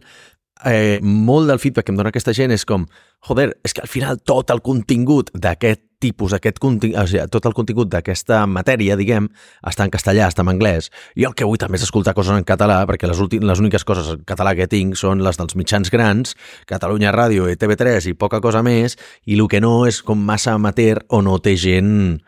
[0.64, 2.86] eh, molt del feedback que em dona aquesta gent és com,
[3.26, 7.44] joder, és que al final tot el contingut d'aquest tipus, aquest contingut, o sigui, tot
[7.44, 9.28] el contingut d'aquesta matèria, diguem,
[9.68, 10.88] està en castellà, està en anglès.
[11.20, 14.08] I el que vull també és escoltar coses en català, perquè les, les úniques coses
[14.16, 16.36] en català que tinc són les dels mitjans grans,
[16.70, 18.96] Catalunya Ràdio i TV3 i poca cosa més,
[19.28, 22.22] i el que no és com massa amateur o no té gent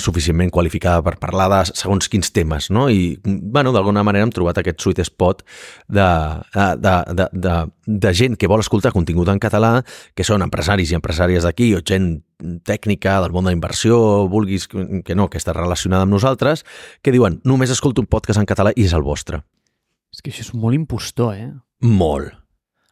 [0.00, 2.88] suficientment qualificada per parlar de segons quins temes, no?
[2.90, 5.42] I, bueno, d'alguna manera hem trobat aquest sweet spot
[5.88, 6.06] de,
[6.54, 9.78] de, de, de, de gent que vol escoltar contingut en català,
[10.14, 12.16] que són empresaris i empresàries d'aquí, o gent
[12.66, 13.98] tècnica del món de la inversió,
[14.30, 16.64] vulguis que no, que està relacionada amb nosaltres,
[17.02, 19.44] que diuen, només escolto un podcast en català i és el vostre.
[20.14, 21.52] És que això és molt impostor, eh?
[21.84, 22.34] Molt.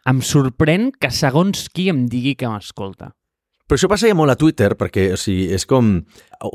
[0.09, 3.12] Em sorprèn que segons qui em digui que m'escolta.
[3.73, 5.87] Però això passa ja molt a Twitter, perquè o sigui, és com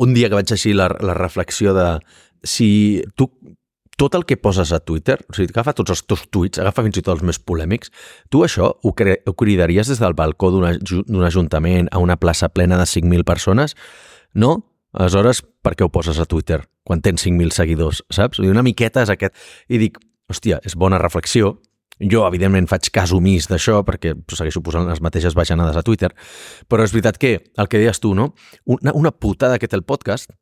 [0.06, 1.86] un dia que vaig així la, la reflexió de
[2.46, 2.68] si
[3.18, 3.26] tu
[3.98, 7.00] tot el que poses a Twitter, o sigui, agafa tots els teus tuits, agafa fins
[7.00, 7.90] i tot els més polèmics,
[8.30, 12.86] tu això ho, ho cridaries des del balcó d'un ajuntament a una plaça plena de
[12.86, 13.74] 5.000 persones?
[14.38, 14.60] No?
[14.94, 18.46] Aleshores, per què ho poses a Twitter quan tens 5.000 seguidors, saps?
[18.46, 19.34] I una miqueta és aquest...
[19.74, 19.98] I dic,
[20.30, 21.56] hòstia, és bona reflexió,
[22.00, 26.12] jo, evidentment, faig cas omís d'això perquè segueixo posant les mateixes bajanades a Twitter,
[26.70, 28.34] però és veritat que, el que deies tu, no?
[28.66, 30.34] Una, una putada que té el podcast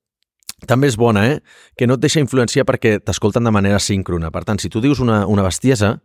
[0.68, 1.40] també és bona, eh?
[1.78, 4.32] Que no et deixa influenciar perquè t'escolten de manera síncrona.
[4.32, 5.98] Per tant, si tu dius una, una bestiesa,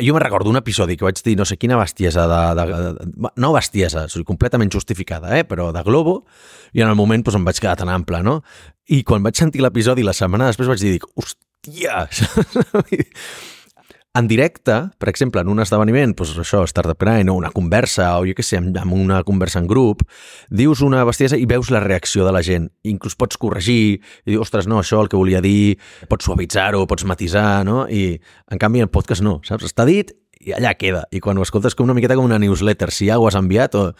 [0.00, 2.92] jo me recordo un episodi que vaig dir no sé quina bestiesa de, de, de,
[2.96, 5.44] de no bestiesa, sigui, completament justificada, eh?
[5.44, 6.22] però de Globo,
[6.72, 8.40] i en el moment doncs, em vaig quedar tan ample, no?
[8.88, 12.06] I quan vaig sentir l'episodi la setmana després vaig dir, hòstia!
[14.14, 18.26] en directe, per exemple, en un esdeveniment, doncs això, Startup Grind, o una conversa, o
[18.28, 20.04] jo què sé, amb una conversa en grup,
[20.52, 22.68] dius una bestiesa i veus la reacció de la gent.
[22.84, 25.78] Inclús pots corregir, i dir, ostres, no, això el que volia dir,
[26.12, 27.86] pots suavitzar-ho, pots matisar, no?
[27.88, 28.18] I,
[28.52, 29.70] en canvi, el podcast no, saps?
[29.72, 31.06] Està dit i allà queda.
[31.14, 33.76] I quan ho escoltes com una miqueta com una newsletter, si ja ho has enviat
[33.78, 33.92] o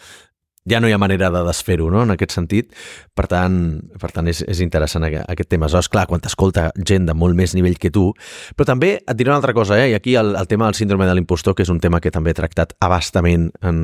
[0.69, 2.71] ja no hi ha manera de desfer-ho, no?, en aquest sentit.
[3.15, 3.57] Per tant,
[3.99, 5.67] per tant és, és interessant aquest tema.
[5.67, 8.09] Aleshores, clar, quan t'escolta gent de molt més nivell que tu,
[8.55, 9.91] però també et diré una altra cosa, eh?
[9.91, 12.31] i aquí el, el tema del síndrome de l'impostor, que és un tema que també
[12.31, 13.83] he tractat abastament en,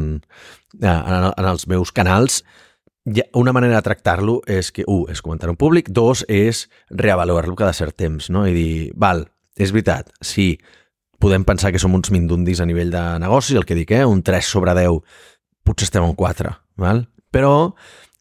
[0.80, 2.44] en, en els meus canals,
[3.34, 7.74] una manera de tractar-lo és que, un, és comentar en públic, dos, és reavaluar-lo cada
[7.74, 8.46] cert temps, no?
[8.46, 9.24] I dir, val,
[9.58, 10.54] és veritat, sí,
[11.20, 14.06] podem pensar que som uns mindundis a nivell de negocis, el que dic, eh?
[14.06, 15.00] un 3 sobre 10
[15.66, 17.08] potser estem en 4, val?
[17.30, 17.76] però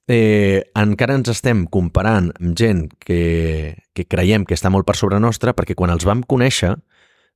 [0.09, 5.21] eh, encara ens estem comparant amb gent que, que creiem que està molt per sobre
[5.21, 6.75] nostra perquè quan els vam conèixer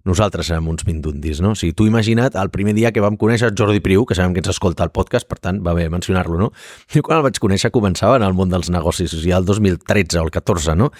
[0.08, 1.52] nosaltres érem uns mindundis, no?
[1.54, 4.42] O sigui, tu imagina't el primer dia que vam conèixer Jordi Priu, que sabem que
[4.42, 6.48] ens escolta el podcast, per tant, va bé mencionar-lo, no?
[6.92, 10.18] Jo quan el vaig conèixer començava en el món dels negocis, o sigui, el 2013
[10.18, 10.90] o el 14, no?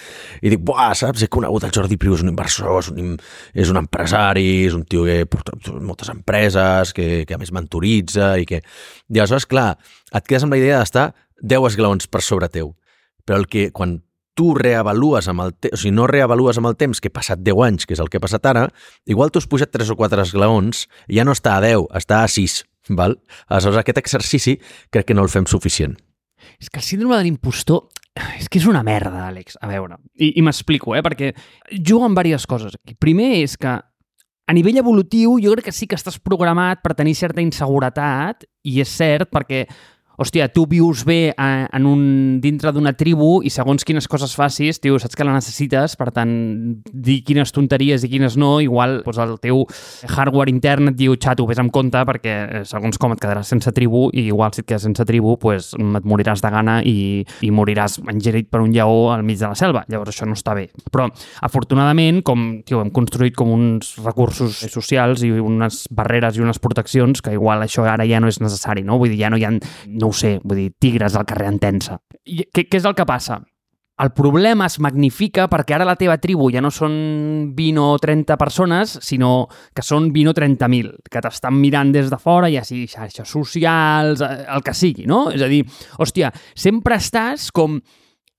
[0.41, 3.17] I dic, buah, saps, he conegut el Jordi Priu, és un inversor, és un,
[3.55, 8.37] és un empresari, és un tio que porta moltes empreses, que, que a més mentoritza
[8.38, 8.62] i que...
[9.12, 9.75] I aleshores, clar,
[10.15, 11.11] et quedes amb la idea d'estar
[11.43, 12.73] 10 esglaons per sobre teu.
[13.27, 13.99] Però el que, quan
[14.38, 17.42] tu reavalues amb el temps, o sigui, no reavalues amb el temps que he passat
[17.45, 18.66] 10 anys, que és el que ha passat ara,
[19.07, 22.23] igual tu has pujat 3 o 4 esglaons i ja no està a 10, està
[22.23, 22.62] a 6,
[22.99, 23.18] val?
[23.49, 24.57] Aleshores, aquest exercici
[24.90, 25.99] crec que no el fem suficient.
[26.59, 27.87] És que el síndrome de l'impostor
[28.38, 29.57] és que és una merda, Àlex.
[29.62, 31.03] A veure, i, i m'explico, eh?
[31.05, 31.33] perquè
[31.73, 32.77] jugo amb diverses coses.
[33.01, 37.14] Primer és que a nivell evolutiu jo crec que sí que estàs programat per tenir
[37.16, 39.64] certa inseguretat i és cert perquè
[40.18, 42.03] hòstia, tu vius bé eh, en un,
[42.42, 46.33] dintre d'una tribu i segons quines coses facis, tio, saps que la necessites, per tant,
[46.92, 49.64] dir quines tonteries i quines no, igual doncs el teu
[50.11, 53.72] hardware intern et diu, xato, vés amb compte perquè eh, segons com et quedaràs sense
[53.75, 57.53] tribu i igual si et quedes sense tribu, pues, et moriràs de gana i, i
[57.55, 59.85] moriràs engerit per un lleó al mig de la selva.
[59.92, 60.68] Llavors això no està bé.
[60.92, 61.09] Però,
[61.46, 67.22] afortunadament, com tio, hem construït com uns recursos socials i unes barreres i unes proteccions
[67.25, 68.98] que igual això ara ja no és necessari, no?
[69.01, 69.53] Vull dir, ja no hi ha,
[70.03, 72.01] no ho sé, vull dir, tigres al carrer Entensa.
[72.27, 73.38] I què, què és el que passa?
[74.03, 76.95] El problema es magnifica perquè ara la teva tribu ja no són
[77.55, 82.19] 20 o 30 persones, sinó que són 20 o 30.000, que t'estan mirant des de
[82.19, 85.27] fora, ja sigui xarxes socials, eh, el que sigui, no?
[85.31, 85.62] És a dir,
[86.03, 87.79] hòstia, sempre estàs com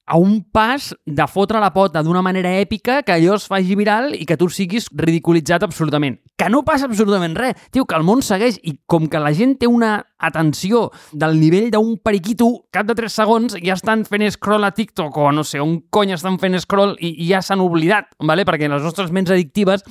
[0.05, 4.11] a un pas de fotre la pota d'una manera èpica que allò es faci viral
[4.17, 6.19] i que tu siguis ridiculitzat absolutament.
[6.35, 7.55] Que no passa absolutament res.
[7.71, 11.69] Tio, que el món segueix i com que la gent té una atenció del nivell
[11.71, 15.61] d'un periquito, cap de 3 segons ja estan fent scroll a TikTok o no sé,
[15.63, 18.45] on cony estan fent scroll i, i ja s'han oblidat, ¿vale?
[18.47, 19.83] perquè les nostres ments addictives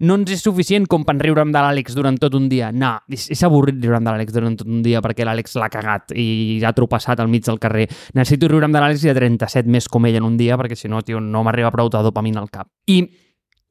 [0.00, 2.70] no ens és suficient com per riure'm de l'Àlex durant tot un dia.
[2.72, 6.14] No, és, és avorrit riure'm de l'Àlex durant tot un dia perquè l'Àlex l'ha cagat
[6.16, 7.86] i ha tropassat al mig del carrer.
[8.16, 10.88] Necessito riure'm de l'Àlex i de 37 més com ell en un dia perquè si
[10.88, 12.70] no, tio, no m'arriba prou de dopamina al cap.
[12.88, 13.02] I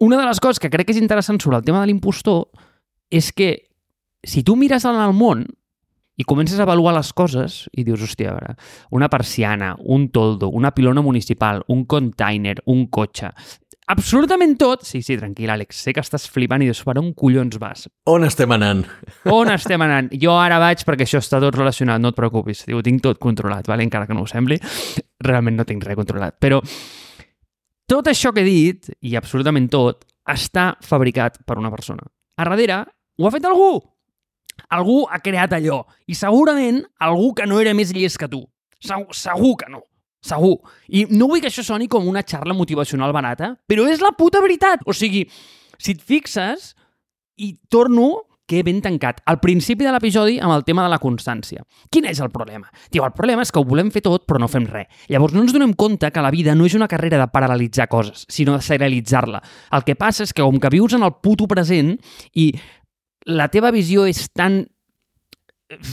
[0.05, 2.45] una de les coses que crec que és interessant sobre el tema de l'impostor
[3.09, 3.49] és que
[4.23, 5.47] si tu mires en el món
[6.19, 8.55] i comences a avaluar les coses i dius, hòstia, a veure,
[8.91, 13.31] una persiana, un toldo, una pilona municipal, un container, un cotxe,
[13.89, 14.83] absolutament tot...
[14.83, 17.87] Sí, sí, tranquil, Àlex, sé que estàs flipant i dius, per on collons vas?
[18.11, 18.83] On estem anant?
[19.39, 20.09] On estem anant?
[20.19, 23.69] Jo ara vaig perquè això està tot relacionat, no et preocupis, ho tinc tot controlat,
[23.71, 23.87] vale?
[23.87, 24.59] encara que no ho sembli.
[25.23, 26.59] Realment no tinc res controlat, però
[27.89, 32.03] tot això que he dit, i absolutament tot, està fabricat per una persona.
[32.37, 32.83] A darrere
[33.17, 33.79] ho ha fet algú.
[34.69, 35.83] Algú ha creat allò.
[36.07, 38.43] I segurament algú que no era més llest que tu.
[38.79, 39.83] Segur, segur que no.
[40.21, 40.57] Segur.
[40.87, 44.41] I no vull que això soni com una xarla motivacional barata, però és la puta
[44.43, 44.83] veritat.
[44.85, 45.25] O sigui,
[45.79, 46.73] si et fixes,
[47.39, 51.61] i torno que ben tancat al principi de l'episodi amb el tema de la constància.
[51.93, 52.65] Quin és el problema?
[52.89, 54.89] Diu, el problema és que ho volem fer tot però no fem res.
[55.13, 58.25] Llavors no ens donem compte que la vida no és una carrera de paral·lelitzar coses,
[58.27, 59.43] sinó de serialitzar-la.
[59.77, 61.93] El que passa és que com que vius en el puto present
[62.33, 62.49] i
[63.29, 64.63] la teva visió és tan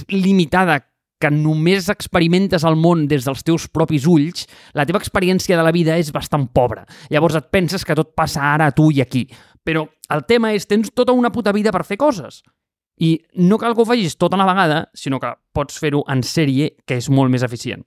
[0.08, 0.80] limitada
[1.20, 4.44] que només experimentes el món des dels teus propis ulls,
[4.76, 6.84] la teva experiència de la vida és bastant pobra.
[7.12, 9.24] Llavors et penses que tot passa ara a tu i aquí.
[9.64, 12.42] Però el tema és, tens tota una puta vida per fer coses.
[13.00, 16.74] I no cal que ho facis tota la vegada, sinó que pots fer-ho en sèrie,
[16.86, 17.84] que és molt més eficient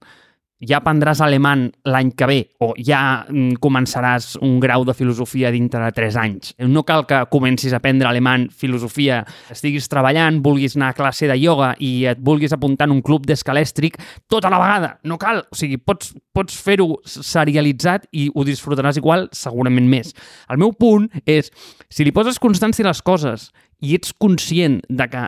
[0.60, 5.80] ja aprendràs alemany l'any que ve o ja mm, començaràs un grau de filosofia dintre
[5.86, 6.52] de 3 anys.
[6.68, 11.38] No cal que comencis a aprendre alemany, filosofia, estiguis treballant, vulguis anar a classe de
[11.40, 13.96] ioga i et vulguis apuntar en un club d'escalèstric
[14.28, 14.92] tota la vegada.
[15.04, 15.44] No cal.
[15.50, 20.14] O sigui, pots, pots fer-ho serialitzat i ho disfrutaràs igual, segurament més.
[20.52, 21.50] El meu punt és,
[21.88, 25.26] si li poses constància a les coses i ets conscient de que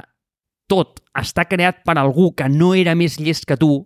[0.69, 3.85] tot està creat per algú que no era més llest que tu,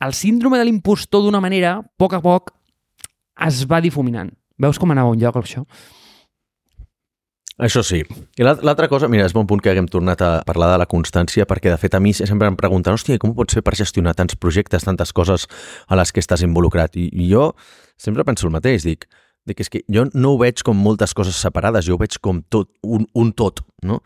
[0.00, 2.50] el síndrome de l'impostor d'una manera, a poc a poc,
[3.46, 4.32] es va difuminant.
[4.58, 5.64] Veus com anava un lloc, això?
[7.54, 8.00] Això sí.
[8.34, 11.46] I l'altra cosa, mira, és bon punt que haguem tornat a parlar de la constància,
[11.46, 14.16] perquè de fet a mi sempre em pregunten, hòstia, com ho pots fer per gestionar
[14.18, 15.46] tants projectes, tantes coses
[15.86, 16.98] a les que estàs involucrat?
[16.98, 17.52] I, jo
[17.96, 19.06] sempre penso el mateix, dic,
[19.46, 22.42] dic, és que jo no ho veig com moltes coses separades, jo ho veig com
[22.50, 24.00] tot, un, un tot, no?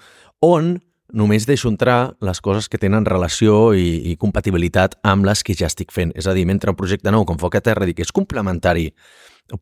[0.44, 0.76] On
[1.12, 5.70] només deixo entrar les coses que tenen relació i, i compatibilitat amb les que ja
[5.70, 6.12] estic fent.
[6.18, 8.90] És a dir, mentre un projecte nou com Foc a Terra dic és complementari,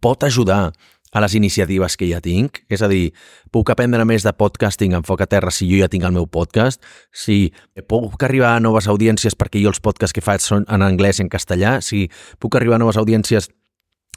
[0.02, 0.72] pot ajudar
[1.16, 3.12] a les iniciatives que ja tinc, és a dir,
[3.54, 6.26] puc aprendre més de podcasting en Foc a Terra si jo ja tinc el meu
[6.26, 6.82] podcast,
[7.14, 7.52] si
[7.88, 11.24] puc arribar a noves audiències perquè jo els podcasts que faig són en anglès i
[11.24, 12.08] en castellà, si
[12.42, 13.48] puc arribar a noves audiències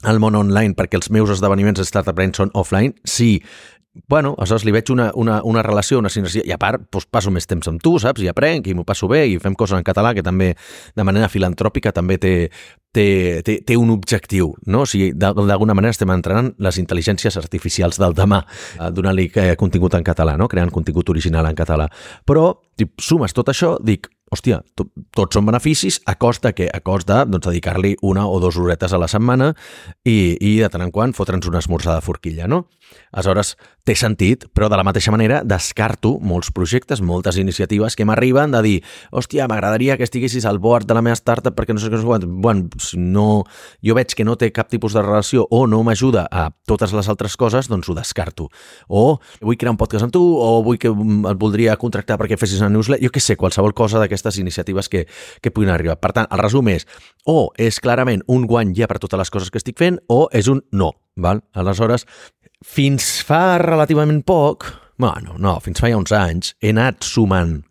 [0.07, 3.37] al món online perquè els meus esdeveniments de Startup Brain són offline, si
[4.07, 7.31] bueno, aleshores li veig una, una, una relació, una sinergia, i a part doncs, passo
[7.33, 8.21] més temps amb tu, saps?
[8.23, 10.53] I aprenc, i m'ho passo bé, i fem coses en català, que també,
[10.95, 12.33] de manera filantròpica, també té,
[12.95, 13.07] té,
[13.45, 14.83] té, té un objectiu, no?
[14.85, 18.43] O sigui, d'alguna manera estem entrenant les intel·ligències artificials del demà,
[18.77, 20.47] eh, donant-li eh, contingut en català, no?
[20.51, 21.89] Creant contingut original en català.
[22.29, 26.81] Però, si sumes tot això, dic, hòstia, to, tots són beneficis a costa que a
[26.85, 29.53] costa doncs, dedicar-li una o dues horetes a la setmana
[30.05, 32.65] i, i de tant en quant fotre'ns una esmorzada forquilla, no?
[33.11, 33.55] Aleshores,
[33.89, 38.61] té sentit, però de la mateixa manera descarto molts projectes, moltes iniciatives que m'arriben de
[38.61, 38.75] dir
[39.09, 42.69] hòstia, m'agradaria que estiguessis al board de la meva startup perquè no sé què, bueno,
[42.93, 43.27] no,
[43.85, 47.09] jo veig que no té cap tipus de relació o no m'ajuda a totes les
[47.09, 48.49] altres coses, doncs ho descarto.
[48.87, 52.61] O vull crear un podcast amb tu, o vull que et voldria contractar perquè fessis
[52.61, 55.05] una newsletter, jo què sé, qualsevol cosa d'aquestes iniciatives que,
[55.41, 55.97] que puguin arribar.
[55.97, 56.85] Per tant, el resum és,
[57.25, 60.51] o és clarament un guany ja per totes les coses que estic fent, o és
[60.51, 60.93] un no.
[61.19, 61.43] Val?
[61.53, 62.05] Aleshores,
[62.65, 64.67] fins fa relativament poc,
[64.99, 67.61] bueno, no, fins fa ja uns anys, he anat sumant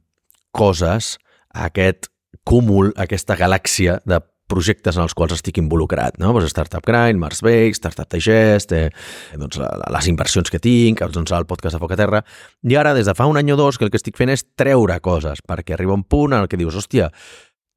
[0.57, 1.17] coses
[1.53, 2.09] a aquest
[2.49, 6.33] cúmul, a aquesta galàxia de projectes en els quals estic involucrat, no?
[6.33, 8.89] Pues Startup Grind, Mars Base, Startup Digest, eh,
[9.37, 12.23] doncs, les inversions que tinc, doncs, el podcast de Foc a Terra,
[12.65, 14.47] i ara, des de fa un any o dos, que el que estic fent és
[14.57, 17.11] treure coses, perquè arriba un punt en el que dius, hòstia,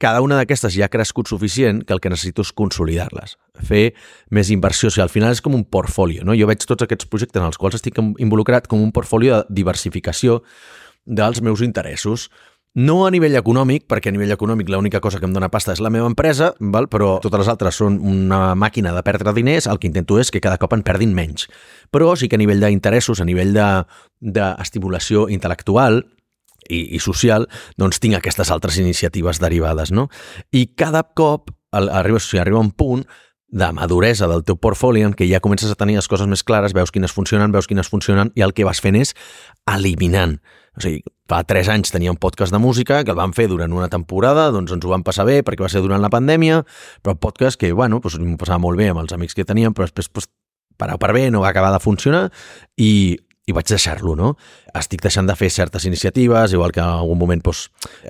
[0.02, 3.84] cada una d'aquestes ja ha crescut suficient que el que necessito és consolidar-les, fer
[4.34, 4.90] més inversió.
[4.90, 6.26] O sigui, al final és com un portfolio.
[6.26, 6.36] No?
[6.38, 10.42] Jo veig tots aquests projectes en els quals estic involucrat com un portfolio de diversificació
[11.06, 12.30] dels meus interessos.
[12.74, 15.82] No a nivell econòmic, perquè a nivell econòmic l'única cosa que em dóna pasta és
[15.84, 16.88] la meva empresa, val?
[16.88, 20.40] però totes les altres són una màquina de perdre diners, el que intento és que
[20.40, 21.50] cada cop en perdin menys.
[21.92, 23.52] Però sí que a nivell d'interessos, a nivell
[24.24, 26.06] d'estimulació de, intel·lectual,
[26.72, 27.48] i, i social,
[27.78, 30.08] doncs tinc aquestes altres iniciatives derivades, no?
[30.52, 33.06] I cada cop arriba, o sigui, arriba un punt
[33.52, 36.72] de maduresa del teu portfoli en què ja comences a tenir les coses més clares,
[36.74, 39.12] veus quines funcionen, veus quines funcionen, i el que vas fent és
[39.68, 40.38] eliminant.
[40.80, 43.74] O sigui, fa tres anys tenia un podcast de música que el vam fer durant
[43.76, 46.62] una temporada, doncs ens ho vam passar bé perquè va ser durant la pandèmia,
[47.04, 49.90] però podcast que, bueno, doncs m'ho passava molt bé amb els amics que teníem, però
[49.90, 50.32] després doncs,
[50.80, 52.30] per per bé no va acabar de funcionar
[52.80, 53.20] i
[53.52, 54.34] i vaig deixar-lo, no?
[54.78, 57.68] Estic deixant de fer certes iniciatives, igual que en algun moment doncs,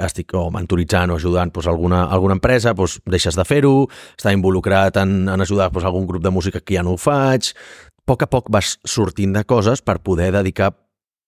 [0.07, 3.87] estic o mentoritzant o ajudant doncs, alguna, alguna empresa, doncs, deixes de fer-ho,
[4.17, 7.53] està involucrat en, en ajudar doncs, algun grup de música que ja no ho faig...
[8.01, 10.71] A poc a poc vas sortint de coses per poder dedicar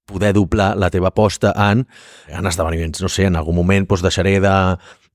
[0.09, 1.86] poder doblar la teva aposta en,
[2.28, 2.99] en esdeveniments.
[3.05, 4.55] No sé, en algun moment doncs, deixaré de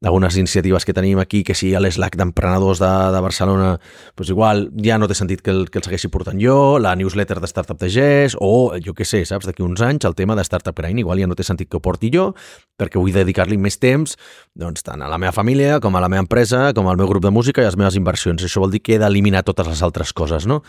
[0.00, 3.70] d'algunes iniciatives que tenim aquí, que si l'Slack d'emprenedors de, de Barcelona,
[4.16, 7.40] doncs igual ja no té sentit que el, que el segueixi portant jo, la newsletter
[7.42, 10.46] de Startup de GES, o jo què sé, saps, d'aquí uns anys el tema de
[10.46, 12.30] Startup Grind igual ja no té sentit que ho porti jo,
[12.78, 14.14] perquè vull dedicar-li més temps
[14.54, 17.26] doncs, tant a la meva família, com a la meva empresa, com al meu grup
[17.26, 18.44] de música i a les meves inversions.
[18.44, 20.62] Això vol dir que he d'eliminar totes les altres coses, no?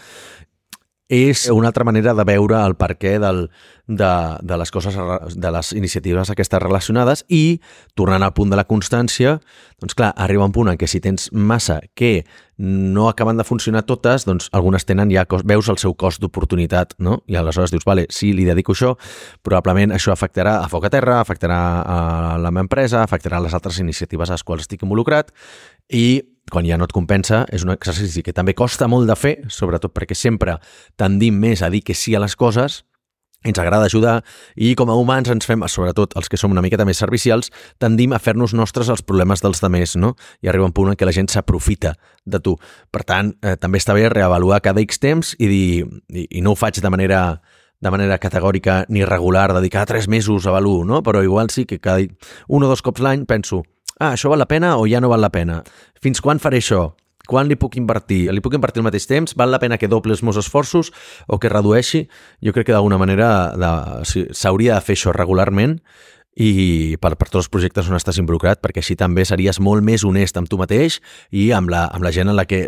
[1.09, 3.47] és una altra manera de veure el perquè del,
[3.89, 4.95] de, de les coses,
[5.35, 7.59] de les iniciatives aquestes relacionades i,
[7.97, 9.39] tornant al punt de la constància,
[9.81, 12.21] doncs clar, arriba un punt en què si tens massa que
[12.59, 17.21] no acaben de funcionar totes, doncs algunes tenen ja, veus el seu cost d'oportunitat, no?
[17.25, 18.93] I aleshores dius, vale, si li dedico això,
[19.41, 21.99] probablement això afectarà a Foc a Terra, afectarà a
[22.37, 25.33] la meva empresa, afectarà a les altres iniciatives a les quals estic involucrat
[25.89, 29.35] i quan ja no et compensa, és un exercici que també costa molt de fer,
[29.53, 30.57] sobretot perquè sempre
[30.97, 32.83] tendim més a dir que sí a les coses,
[33.43, 34.19] ens agrada ajudar
[34.55, 38.13] i com a humans ens fem, sobretot els que som una miqueta més servicials, tendim
[38.13, 40.15] a fer-nos nostres els problemes dels demés, no?
[40.43, 42.57] I arriba un punt en què la gent s'aprofita de tu.
[42.91, 46.53] Per tant, eh, també està bé reavaluar cada X temps i dir, i, i no
[46.53, 47.41] ho faig de manera
[47.79, 51.03] de manera categòrica ni regular, dedicar tres mesos a avaluar, no?
[51.03, 52.03] Però igual sí que cada
[52.47, 53.63] un o dos cops l'any penso
[53.99, 55.61] ah, això val la pena o ja no val la pena?
[56.01, 56.89] Fins quan faré això?
[57.29, 58.23] Quan li puc invertir?
[58.33, 59.35] Li puc invertir al mateix temps?
[59.37, 60.89] Val la pena que doble els meus esforços
[61.27, 62.07] o que redueixi?
[62.41, 63.29] Jo crec que d'alguna manera
[64.03, 65.77] s'hauria de fer això regularment
[66.39, 70.05] i per, per tots els projectes on estàs involucrat, perquè així també series molt més
[70.07, 70.99] honest amb tu mateix
[71.29, 72.65] i amb la, amb la gent en la que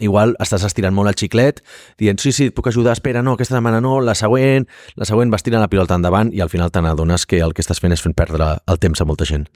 [0.00, 1.60] igual estàs estirant molt el xiclet,
[2.00, 5.32] dient, sí, sí, et puc ajudar, espera, no, aquesta setmana no, la següent, la següent
[5.32, 7.92] vas tirant la pilota endavant i al final te n'adones que el que estàs fent
[7.92, 9.50] és fent perdre el temps a molta gent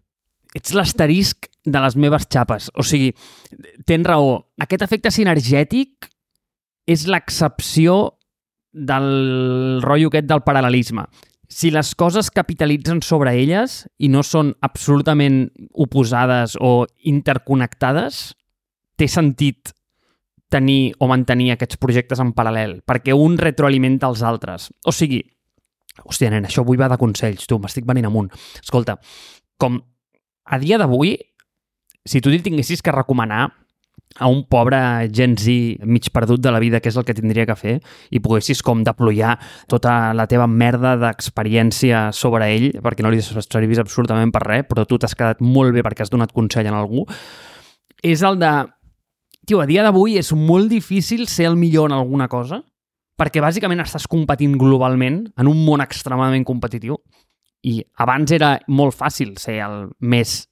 [0.55, 2.71] ets l'asterisc de les meves xapes.
[2.79, 3.13] O sigui,
[3.89, 4.37] tens raó.
[4.61, 6.09] Aquest efecte sinergètic
[6.87, 8.19] és l'excepció
[8.75, 11.07] del rotllo aquest del paral·lelisme.
[11.49, 18.33] Si les coses capitalitzen sobre elles i no són absolutament oposades o interconnectades,
[18.99, 19.75] té sentit
[20.51, 24.69] tenir o mantenir aquests projectes en paral·lel, perquè un retroalimenta els altres.
[24.87, 25.21] O sigui,
[26.05, 28.31] hòstia, nen, això avui va de consells, tu, m'estic venint amunt.
[28.63, 28.99] Escolta,
[29.59, 29.81] com
[30.45, 31.17] a dia d'avui,
[32.05, 33.53] si tu tinguessis que recomanar
[34.17, 34.79] a un pobre
[35.13, 37.75] Gen Z mig perdut de la vida, que és el que tindria que fer,
[38.15, 43.83] i poguessis com deployar tota la teva merda d'experiència sobre ell, perquè no li servis
[43.83, 47.09] absolutament per res, però tu t'has quedat molt bé perquè has donat consell a algú,
[48.03, 48.55] és el de...
[49.45, 52.63] Tio, a dia d'avui és molt difícil ser el millor en alguna cosa,
[53.21, 56.97] perquè bàsicament estàs competint globalment en un món extremadament competitiu
[57.65, 60.43] i abans era molt fàcil ser el més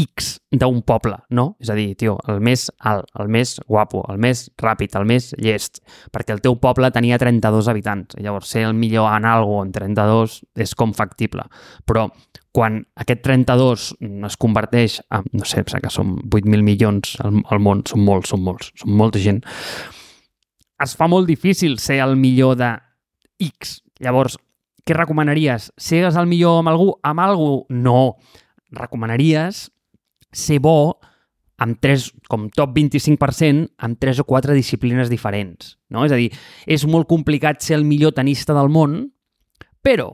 [0.00, 1.56] X d'un poble, no?
[1.60, 5.32] És a dir, tio, el més alt, el més guapo, el més ràpid, el més
[5.38, 5.80] llest,
[6.14, 8.18] perquè el teu poble tenia 32 habitants.
[8.22, 11.44] Llavors, ser el millor en algo en 32 és com factible.
[11.84, 12.06] Però
[12.54, 13.88] quan aquest 32
[14.30, 18.46] es converteix en, no sé, que són 8.000 milions al, al món, són molts, són
[18.46, 19.42] molts, són molta gent,
[20.80, 22.70] es fa molt difícil ser el millor de
[23.50, 23.80] X.
[24.00, 24.38] Llavors,
[24.86, 25.70] què recomanaries?
[25.80, 26.88] Sigues el millor amb algú?
[27.06, 27.50] Amb algú?
[27.68, 28.16] No.
[28.74, 29.68] Recomanaries
[30.32, 30.98] ser bo
[31.60, 35.76] amb tres, com top 25%, amb tres o quatre disciplines diferents.
[35.92, 36.06] No?
[36.06, 36.30] És a dir,
[36.64, 39.02] és molt complicat ser el millor tenista del món,
[39.84, 40.08] però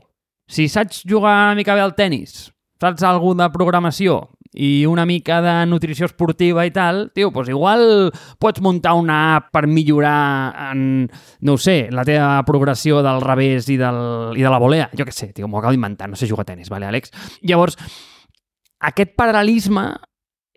[0.47, 2.49] si saps jugar una mica bé al tennis,
[2.81, 4.19] saps alguna de programació
[4.57, 9.51] i una mica de nutrició esportiva i tal, tio, doncs igual pots muntar una app
[9.53, 11.05] per millorar en,
[11.45, 13.99] no sé, la teva progressió del revés i, del,
[14.37, 14.89] i de la volea.
[14.97, 17.13] Jo què sé, tio, m'ho acabo d'inventar, no sé jugar a tennis, vale, Àlex?
[17.45, 17.77] Llavors,
[18.89, 19.91] aquest paral·lelisme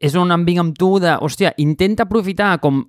[0.01, 2.83] és on em vinc amb tu de, hòstia, intenta aprofitar com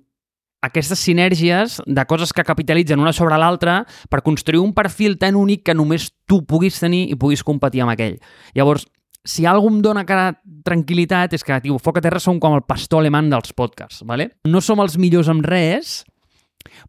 [0.62, 5.66] aquestes sinergies de coses que capitalitzen una sobre l'altra per construir un perfil tan únic
[5.66, 8.20] que només tu puguis tenir i puguis competir amb aquell.
[8.54, 8.86] Llavors,
[9.24, 10.32] si algú em dona cara
[10.66, 14.32] tranquil·litat és que, tio, Foc a Terra som com el pastor alemany dels podcasts, ¿vale?
[14.48, 16.00] No som els millors amb res,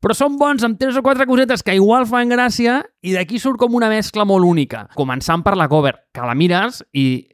[0.01, 3.61] però som bons amb tres o quatre cosetes que igual fan gràcia i d'aquí surt
[3.61, 4.87] com una mescla molt única.
[4.97, 7.25] Començant per la cover, que la mires i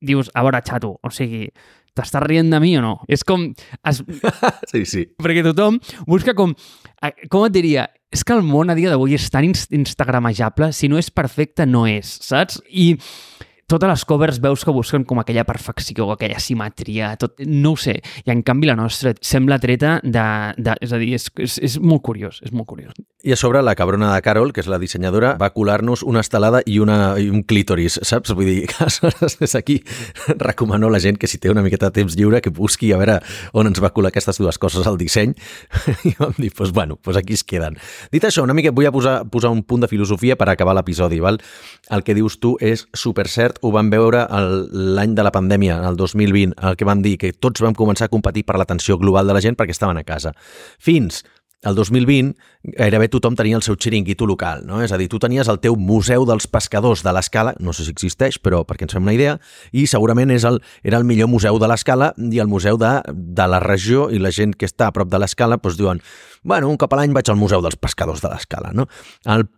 [0.00, 1.48] dius, a veure, xato, o sigui,
[1.98, 2.94] t'estàs rient de mi o no?
[3.10, 3.48] És com...
[3.88, 4.02] Es...
[4.70, 5.04] sí, sí.
[5.18, 6.54] Perquè tothom busca com...
[7.32, 7.88] Com et diria?
[8.14, 11.84] És que el món a dia d'avui és tan instagramejable, si no és perfecte, no
[11.90, 12.62] és, saps?
[12.70, 12.94] I
[13.68, 17.98] totes les covers veus que busquen com aquella perfecció, aquella simetria, tot, no ho sé.
[18.24, 20.24] I en canvi la nostra sembla treta de...
[20.56, 22.96] de és a dir, és, és, és molt curiós, és molt curiós.
[23.26, 26.62] I a sobre la cabrona de Carol, que és la dissenyadora, va colar-nos una estelada
[26.64, 28.32] i, una, i un clítoris, saps?
[28.32, 29.80] Vull dir, que aleshores des d'aquí
[30.38, 33.00] recomano a la gent que si té una miqueta de temps lliure que busqui a
[33.00, 33.18] veure
[33.52, 35.34] on ens va colar aquestes dues coses al disseny.
[36.08, 37.76] I vam dir, doncs pues, bueno, pues aquí es queden.
[38.14, 41.42] Dit això, una mica vull posar, posar un punt de filosofia per acabar l'episodi, val?
[41.90, 43.28] El que dius tu és super
[43.62, 47.64] ho vam veure l'any de la pandèmia, el 2020, el que van dir que tots
[47.64, 50.34] vam començar a competir per l'atenció global de la gent perquè estaven a casa.
[50.78, 51.24] Fins
[51.66, 52.36] el 2020
[52.76, 54.78] gairebé tothom tenia el seu xiringuito local, no?
[54.84, 57.94] És a dir, tu tenies el teu museu dels pescadors de l'escala, no sé si
[57.94, 59.38] existeix, però perquè ens fem una idea,
[59.74, 63.48] i segurament és el, era el millor museu de l'escala i el museu de, de
[63.50, 66.02] la regió i la gent que està a prop de l'escala doncs diuen,
[66.44, 68.86] bueno, un cop a l'any vaig al museu dels pescadors de l'escala, no?
[69.26, 69.48] El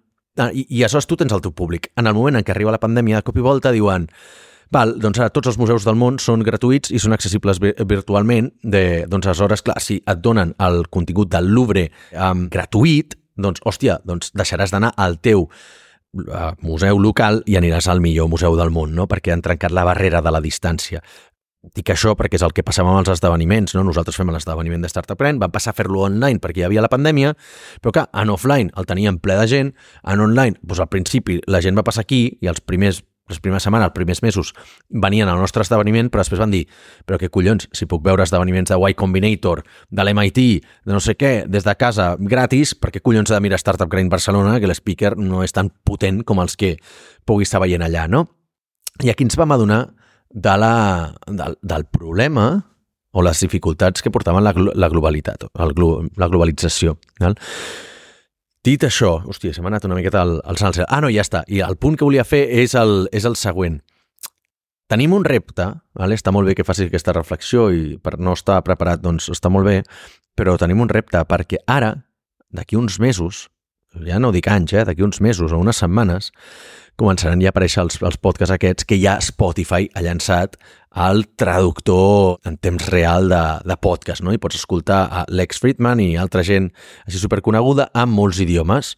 [0.40, 1.90] Ah, I, I aleshores tu tens el teu públic.
[2.00, 4.08] En el moment en què arriba la pandèmia, de cop i volta diuen
[4.70, 8.52] Val, doncs ara tots els museus del món són gratuïts i són accessibles virtualment.
[8.62, 13.98] De, doncs aleshores, clar, si et donen el contingut del Louvre um, gratuït, doncs, hòstia,
[14.06, 18.94] doncs deixaràs d'anar al teu uh, museu local i aniràs al millor museu del món,
[18.94, 19.08] no?
[19.10, 21.02] perquè han trencat la barrera de la distància.
[21.60, 23.82] Dic això perquè és el que passava amb els esdeveniments, no?
[23.84, 26.88] Nosaltres fem l'esdeveniment de Startup Brand, vam passar a fer-lo online perquè hi havia la
[26.88, 27.34] pandèmia,
[27.84, 29.74] però que en offline el teníem ple de gent,
[30.08, 33.62] en online, doncs al principi la gent va passar aquí i els primers les primeres
[33.62, 34.48] setmanes, els primers mesos,
[34.90, 36.64] venien al nostre esdeveniment, però després van dir
[37.06, 40.40] però què collons, si puc veure esdeveniments de Y Combinator, de l'MIT,
[40.82, 43.86] de no sé què, des de casa, gratis, per què collons he de mirar Startup
[43.86, 46.74] Grind Barcelona, que l'speaker no és tan potent com els que
[47.22, 48.26] pugui estar veient allà, no?
[49.00, 49.84] I aquí ens vam adonar
[50.30, 52.48] de la, del, del problema
[53.10, 55.74] o les dificultats que portaven la, la globalitat, el,
[56.16, 56.96] la globalització.
[57.20, 57.36] Val?
[58.64, 60.84] Dit això, hòstia, se m'ha anat una miqueta al, al salsa.
[60.86, 61.42] Ah, no, ja està.
[61.48, 63.80] I el punt que volia fer és el, és el següent.
[64.90, 66.18] Tenim un repte, vale?
[66.18, 69.68] està molt bé que facis aquesta reflexió i per no estar preparat, doncs està molt
[69.68, 69.78] bé,
[70.36, 71.94] però tenim un repte perquè ara,
[72.50, 73.46] d'aquí uns mesos,
[74.06, 76.32] ja no dic anys, eh, d'aquí uns mesos o unes setmanes,
[77.00, 80.58] començaran ja a aparèixer els, els podcasts aquests que ja Spotify ha llançat
[81.00, 84.34] el traductor en temps real de, de podcast, no?
[84.34, 86.68] I pots escoltar a Lex Friedman i altra gent
[87.06, 88.96] així superconeguda en molts idiomes,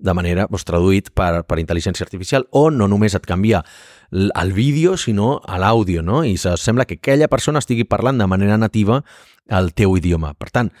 [0.00, 3.62] de manera doncs, traduït per, per intel·ligència artificial, o no només et canvia
[4.10, 6.22] el vídeo, sinó a l'àudio, no?
[6.24, 9.02] I sembla que aquella persona estigui parlant de manera nativa
[9.48, 10.32] el teu idioma.
[10.40, 10.72] Per tant,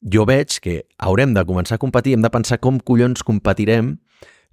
[0.00, 3.96] jo veig que haurem de començar a competir, hem de pensar com collons competirem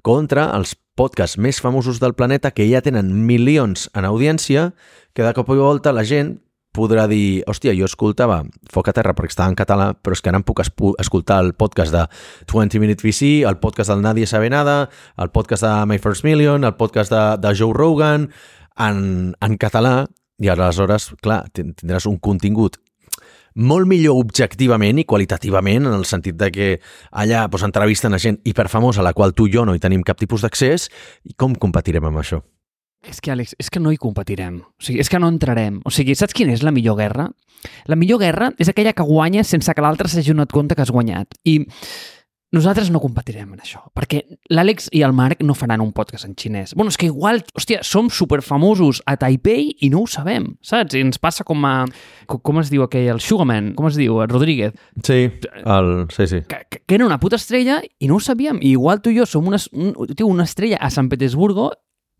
[0.06, 4.72] contra els podcasts més famosos del planeta que ja tenen milions en audiència,
[5.14, 6.38] que de cop i volta la gent
[6.76, 8.42] podrà dir, hòstia, jo escoltava
[8.72, 11.54] Foc a Terra perquè estava en català, però és que ara em puc escoltar el
[11.56, 12.04] podcast de
[12.52, 16.68] 20 Minute VC, el podcast del Nadie Sabe Nada, el podcast de My First Million,
[16.68, 18.30] el podcast de, de Joe Rogan,
[18.76, 19.00] en,
[19.40, 19.96] en català,
[20.44, 22.76] i aleshores, clar, tindràs un contingut
[23.56, 26.68] molt millor objectivament i qualitativament, en el sentit de que
[27.12, 30.04] allà doncs, entrevisten a gent hiperfamosa a la qual tu i jo no hi tenim
[30.04, 30.90] cap tipus d'accés,
[31.24, 32.42] i com competirem amb això?
[33.06, 34.60] És que, Àlex, és que no hi competirem.
[34.66, 35.78] O sigui, és que no entrarem.
[35.86, 37.28] O sigui, saps quina és la millor guerra?
[37.90, 40.94] La millor guerra és aquella que guanyes sense que l'altre s'hagi donat compte que has
[40.94, 41.38] guanyat.
[41.46, 41.60] I
[42.54, 44.22] nosaltres no competirem en això, perquè
[44.54, 46.76] l'Àlex i el Marc no faran un podcast en xinès.
[46.76, 50.96] Bueno, és que igual, hòstia, som superfamosos a Taipei i no ho sabem, saps?
[50.96, 51.76] I ens passa com a...
[52.28, 53.10] Com, es diu aquell?
[53.16, 54.22] El Sugarman, com es diu?
[54.24, 54.76] El Rodríguez.
[55.04, 56.44] Sí, el, sí, sí.
[56.50, 58.62] Que, que, que era una puta estrella i no ho sabíem.
[58.62, 61.72] I igual tu i jo som una, un, tio, una estrella a Sant Petersburgo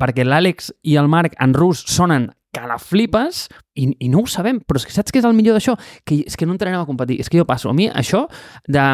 [0.02, 3.46] perquè l'Àlex i el Marc en rus sonen que la flipes
[3.76, 4.62] i, i no ho sabem.
[4.64, 5.76] Però és que saps què és el millor d'això?
[6.08, 7.20] Que és que no entrarem a competir.
[7.20, 7.70] És que jo passo.
[7.72, 8.26] A mi això
[8.72, 8.86] de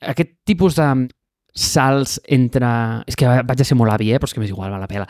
[0.00, 0.88] aquest tipus de
[1.54, 2.70] salts entre...
[3.10, 4.20] És que vaig a ser molt avi, eh?
[4.20, 5.08] però és que m'és igual, va la pela.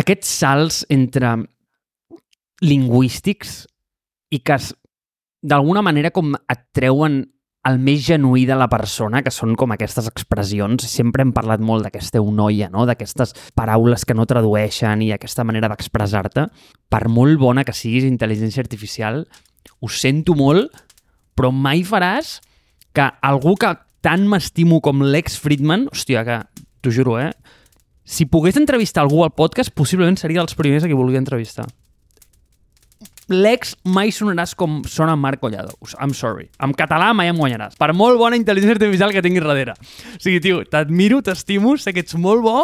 [0.00, 1.36] Aquests salts entre
[2.64, 3.66] lingüístics
[4.32, 4.56] i que
[5.46, 7.24] d'alguna manera com et treuen
[7.66, 10.86] el més genuí de la persona, que són com aquestes expressions.
[10.86, 12.84] Sempre hem parlat molt d'aquesta eunoia, no?
[12.86, 16.46] d'aquestes paraules que no tradueixen i aquesta manera d'expressar-te.
[16.88, 19.24] Per molt bona que siguis intel·ligència artificial,
[19.82, 20.70] ho sento molt,
[21.36, 22.38] però mai faràs
[22.96, 23.74] que algú que
[24.04, 26.40] tant m'estimo com l'ex Friedman, hòstia, que
[26.80, 27.32] t'ho juro, eh?
[28.06, 31.66] Si pogués entrevistar algú al podcast, possiblement seria dels primers a qui volia entrevistar.
[33.26, 35.74] L'ex mai sonaràs com sona Marc Collado.
[35.98, 36.46] I'm sorry.
[36.62, 37.74] En català mai em guanyaràs.
[37.74, 39.74] Per molt bona intel·ligència artificial que tinguis darrere.
[40.14, 42.60] O sigui, tio, t'admiro, t'estimo, sé que ets molt bo,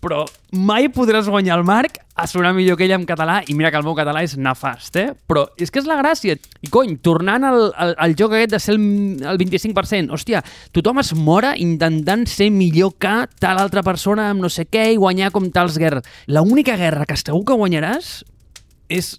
[0.00, 0.24] però
[0.56, 3.78] mai podràs guanyar el Marc a sonar millor que ell en català, i mira que
[3.80, 5.12] el meu català és nefast, eh?
[5.28, 6.36] Però és que és la gràcia.
[6.36, 8.82] I cony, tornant al, al, al joc aquest de ser el,
[9.32, 10.42] el 25%, hòstia,
[10.76, 15.00] tothom es mora intentant ser millor que tal altra persona amb no sé què i
[15.00, 16.08] guanyar com tals guerres.
[16.26, 18.20] La única guerra que segur que guanyaràs
[18.90, 19.18] és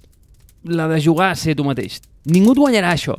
[0.65, 2.01] la de jugar a ser tu mateix.
[2.29, 3.17] Ningú et guanyarà això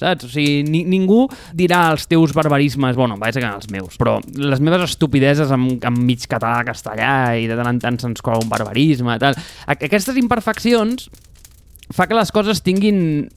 [0.00, 0.26] saps?
[0.26, 1.24] O sigui, ni, ningú
[1.56, 6.02] dirà els teus barbarismes, bueno, vaig a els meus, però les meves estupideses amb, amb
[6.04, 9.38] mig català, castellà i de tant en tant se'ns cola un barbarisme, tal.
[9.70, 11.08] Aquestes imperfeccions
[11.94, 13.28] fa que les coses tinguin,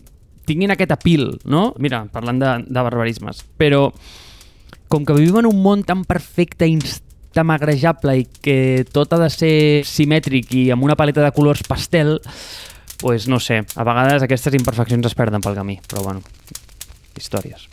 [0.47, 1.73] tinguin aquest apil, no?
[1.83, 3.43] Mira, parlant de, de barbarismes.
[3.59, 3.89] Però
[4.87, 6.69] com que vivim en un món tan perfecte,
[7.35, 8.57] tan magrejable i que
[8.93, 9.55] tot ha de ser
[9.87, 12.17] simètric i amb una paleta de colors pastel,
[12.97, 16.23] pues no sé, a vegades aquestes imperfeccions es perden pel camí, però bueno,
[17.17, 17.69] històries.